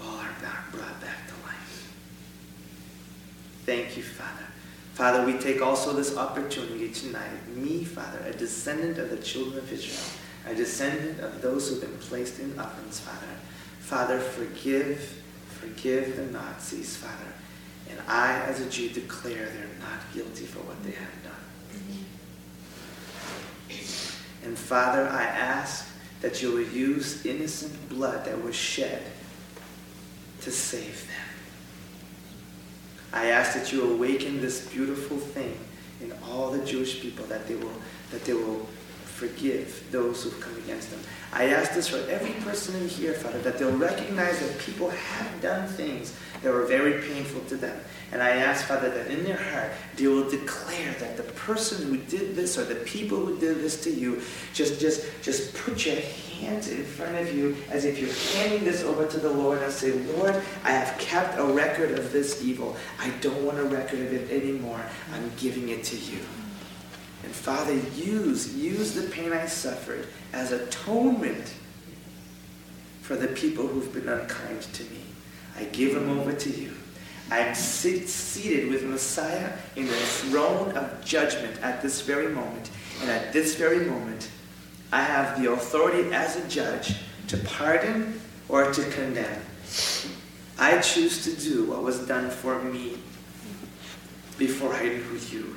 all 0.00 0.16
are 0.16 0.34
back, 0.40 0.72
brought 0.72 1.00
back 1.00 1.26
to 1.28 1.34
life. 1.46 1.92
Thank 3.64 3.96
you, 3.96 4.02
Father. 4.02 4.46
Father, 4.94 5.26
we 5.26 5.34
take 5.34 5.60
also 5.60 5.92
this 5.92 6.16
opportunity 6.16 6.88
tonight, 6.88 7.54
me, 7.54 7.84
Father, 7.84 8.18
a 8.24 8.32
descendant 8.32 8.96
of 8.96 9.10
the 9.10 9.18
children 9.18 9.58
of 9.58 9.70
Israel, 9.70 10.02
a 10.46 10.54
descendant 10.54 11.20
of 11.20 11.42
those 11.42 11.68
who've 11.68 11.82
been 11.82 11.98
placed 11.98 12.40
in 12.40 12.58
ovens, 12.58 12.98
Father. 12.98 13.32
Father, 13.80 14.18
forgive, 14.18 15.22
forgive 15.48 16.16
the 16.16 16.24
Nazis, 16.26 16.96
Father. 16.96 17.32
And 17.90 18.00
I, 18.08 18.40
as 18.46 18.60
a 18.60 18.70
Jew, 18.70 18.88
declare 18.88 19.34
they're 19.34 19.78
not 19.80 20.00
guilty 20.14 20.46
for 20.46 20.60
what 20.60 20.82
they 20.82 20.92
have 20.92 21.22
done. 21.22 21.35
And 24.46 24.56
Father, 24.56 25.08
I 25.08 25.24
ask 25.24 25.88
that 26.20 26.40
you 26.40 26.52
will 26.52 26.68
use 26.68 27.26
innocent 27.26 27.88
blood 27.88 28.24
that 28.26 28.40
was 28.44 28.54
shed 28.54 29.02
to 30.42 30.52
save 30.52 31.04
them. 31.08 31.26
I 33.12 33.26
ask 33.30 33.54
that 33.54 33.72
you 33.72 33.92
awaken 33.92 34.40
this 34.40 34.68
beautiful 34.68 35.16
thing 35.16 35.58
in 36.00 36.12
all 36.24 36.52
the 36.52 36.64
Jewish 36.64 37.00
people 37.00 37.26
that 37.26 37.48
they 37.48 37.56
will 37.56 37.74
that 38.12 38.24
they 38.24 38.34
will 38.34 38.68
forgive 39.04 39.84
those 39.90 40.22
who've 40.22 40.40
come 40.40 40.56
against 40.58 40.90
them. 40.90 41.00
I 41.32 41.48
ask 41.48 41.72
this 41.72 41.88
for 41.88 42.08
every 42.08 42.34
person 42.44 42.76
in 42.76 42.88
here, 42.88 43.14
Father, 43.14 43.40
that 43.40 43.58
they'll 43.58 43.76
recognize 43.76 44.38
that 44.38 44.60
people 44.60 44.90
have 44.90 45.42
done 45.42 45.66
things 45.66 46.14
that 46.42 46.52
were 46.52 46.66
very 46.66 47.02
painful 47.02 47.40
to 47.48 47.56
them. 47.56 47.80
And 48.12 48.22
I 48.22 48.30
ask, 48.30 48.66
Father, 48.66 48.88
that 48.90 49.08
in 49.08 49.24
their 49.24 49.36
heart 49.36 49.72
they 49.96 50.06
will 50.06 50.28
declare 50.28 50.92
that 51.00 51.16
the 51.16 51.24
person 51.24 51.88
who 51.88 51.96
did 51.96 52.36
this 52.36 52.56
or 52.56 52.64
the 52.64 52.76
people 52.76 53.18
who 53.18 53.38
did 53.38 53.58
this 53.58 53.82
to 53.84 53.90
you, 53.90 54.22
just, 54.54 54.80
just, 54.80 55.04
just 55.22 55.54
put 55.54 55.84
your 55.84 55.96
hands 56.40 56.68
in 56.68 56.84
front 56.84 57.16
of 57.16 57.34
you 57.34 57.56
as 57.70 57.84
if 57.84 57.98
you're 57.98 58.40
handing 58.40 58.64
this 58.64 58.82
over 58.84 59.06
to 59.06 59.18
the 59.18 59.30
Lord 59.30 59.60
and 59.62 59.72
say, 59.72 59.92
Lord, 59.92 60.40
I 60.62 60.70
have 60.70 60.96
kept 60.98 61.38
a 61.38 61.44
record 61.44 61.98
of 61.98 62.12
this 62.12 62.44
evil. 62.44 62.76
I 63.00 63.10
don't 63.20 63.44
want 63.44 63.58
a 63.58 63.64
record 63.64 64.00
of 64.00 64.12
it 64.12 64.30
anymore. 64.30 64.80
I'm 65.12 65.32
giving 65.36 65.70
it 65.70 65.82
to 65.84 65.96
you. 65.96 66.20
And 67.24 67.34
Father, 67.34 67.74
use, 67.74 68.54
use 68.54 68.92
the 68.92 69.08
pain 69.10 69.32
I 69.32 69.46
suffered 69.46 70.06
as 70.32 70.52
atonement 70.52 71.54
for 73.02 73.16
the 73.16 73.28
people 73.28 73.66
who've 73.66 73.92
been 73.92 74.08
unkind 74.08 74.62
to 74.62 74.82
me. 74.84 75.00
I 75.56 75.64
give 75.64 75.94
them 75.94 76.10
over 76.18 76.32
to 76.32 76.50
you. 76.50 76.72
I'm 77.30 77.54
sit, 77.54 78.08
seated 78.08 78.70
with 78.70 78.84
Messiah 78.84 79.52
in 79.74 79.86
the 79.86 79.92
throne 79.92 80.72
of 80.76 81.04
judgment 81.04 81.60
at 81.62 81.82
this 81.82 82.00
very 82.02 82.28
moment. 82.28 82.70
And 83.00 83.10
at 83.10 83.32
this 83.32 83.56
very 83.56 83.84
moment, 83.84 84.30
I 84.92 85.02
have 85.02 85.42
the 85.42 85.52
authority 85.52 86.12
as 86.12 86.36
a 86.36 86.48
judge 86.48 86.94
to 87.28 87.36
pardon 87.38 88.20
or 88.48 88.72
to 88.72 88.90
condemn. 88.90 89.42
I 90.58 90.78
choose 90.80 91.24
to 91.24 91.34
do 91.34 91.64
what 91.64 91.82
was 91.82 92.06
done 92.06 92.30
for 92.30 92.62
me 92.62 92.98
before 94.38 94.72
I 94.72 94.84
knew 94.84 95.20
you. 95.30 95.56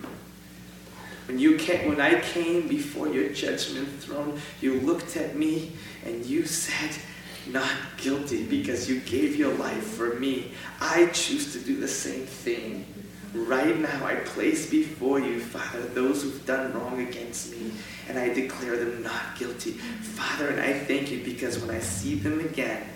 When 1.27 1.37
you 1.37 1.57
came, 1.57 1.89
when 1.89 2.01
I 2.01 2.19
came 2.19 2.67
before 2.67 3.07
your 3.07 3.29
judgment 3.29 3.87
throne, 4.01 4.41
you 4.61 4.79
looked 4.81 5.15
at 5.15 5.35
me 5.35 5.73
and 6.03 6.25
you 6.25 6.45
said, 6.45 6.99
not 7.47 7.71
guilty 7.97 8.45
because 8.45 8.89
you 8.89 8.99
gave 9.01 9.35
your 9.35 9.53
life 9.55 9.83
for 9.83 10.15
me. 10.15 10.51
I 10.81 11.07
choose 11.07 11.53
to 11.53 11.59
do 11.59 11.79
the 11.79 11.87
same 11.87 12.25
thing. 12.25 12.85
Right 13.33 13.79
now, 13.79 14.05
I 14.05 14.15
place 14.15 14.69
before 14.69 15.19
you, 15.19 15.39
Father, 15.39 15.81
those 15.81 16.23
who've 16.23 16.45
done 16.47 16.73
wrong 16.73 16.99
against 16.99 17.51
me, 17.51 17.71
and 18.07 18.17
I 18.17 18.33
declare 18.33 18.75
them 18.75 19.03
not 19.03 19.37
guilty. 19.37 19.73
Father, 19.73 20.47
and 20.49 20.59
I 20.59 20.73
thank 20.73 21.11
you 21.11 21.23
because 21.23 21.59
when 21.59 21.69
I 21.69 21.79
see 21.79 22.15
them 22.15 22.39
again, 22.39 22.87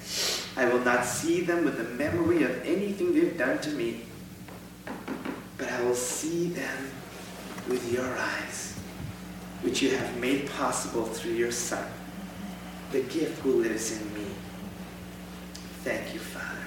I 0.57 0.65
will 0.65 0.79
not 0.79 1.05
see 1.05 1.41
them 1.41 1.65
with 1.65 1.77
the 1.77 1.83
memory 1.83 2.43
of 2.43 2.65
anything 2.65 3.13
they've 3.13 3.37
done 3.37 3.59
to 3.59 3.69
me, 3.71 4.05
but 5.57 5.71
I 5.71 5.83
will 5.83 5.93
see 5.93 6.47
them 6.47 6.89
with 7.69 7.93
your 7.93 8.17
eyes, 8.17 8.79
which 9.61 9.83
you 9.83 9.95
have 9.95 10.17
made 10.17 10.49
possible 10.49 11.05
through 11.05 11.33
your 11.33 11.51
Son, 11.51 11.85
the 12.93 13.01
gift 13.01 13.41
who 13.41 13.63
lives 13.63 13.99
in 13.99 14.13
me. 14.13 14.27
Thank 15.83 16.13
you, 16.13 16.19
Father. 16.19 16.62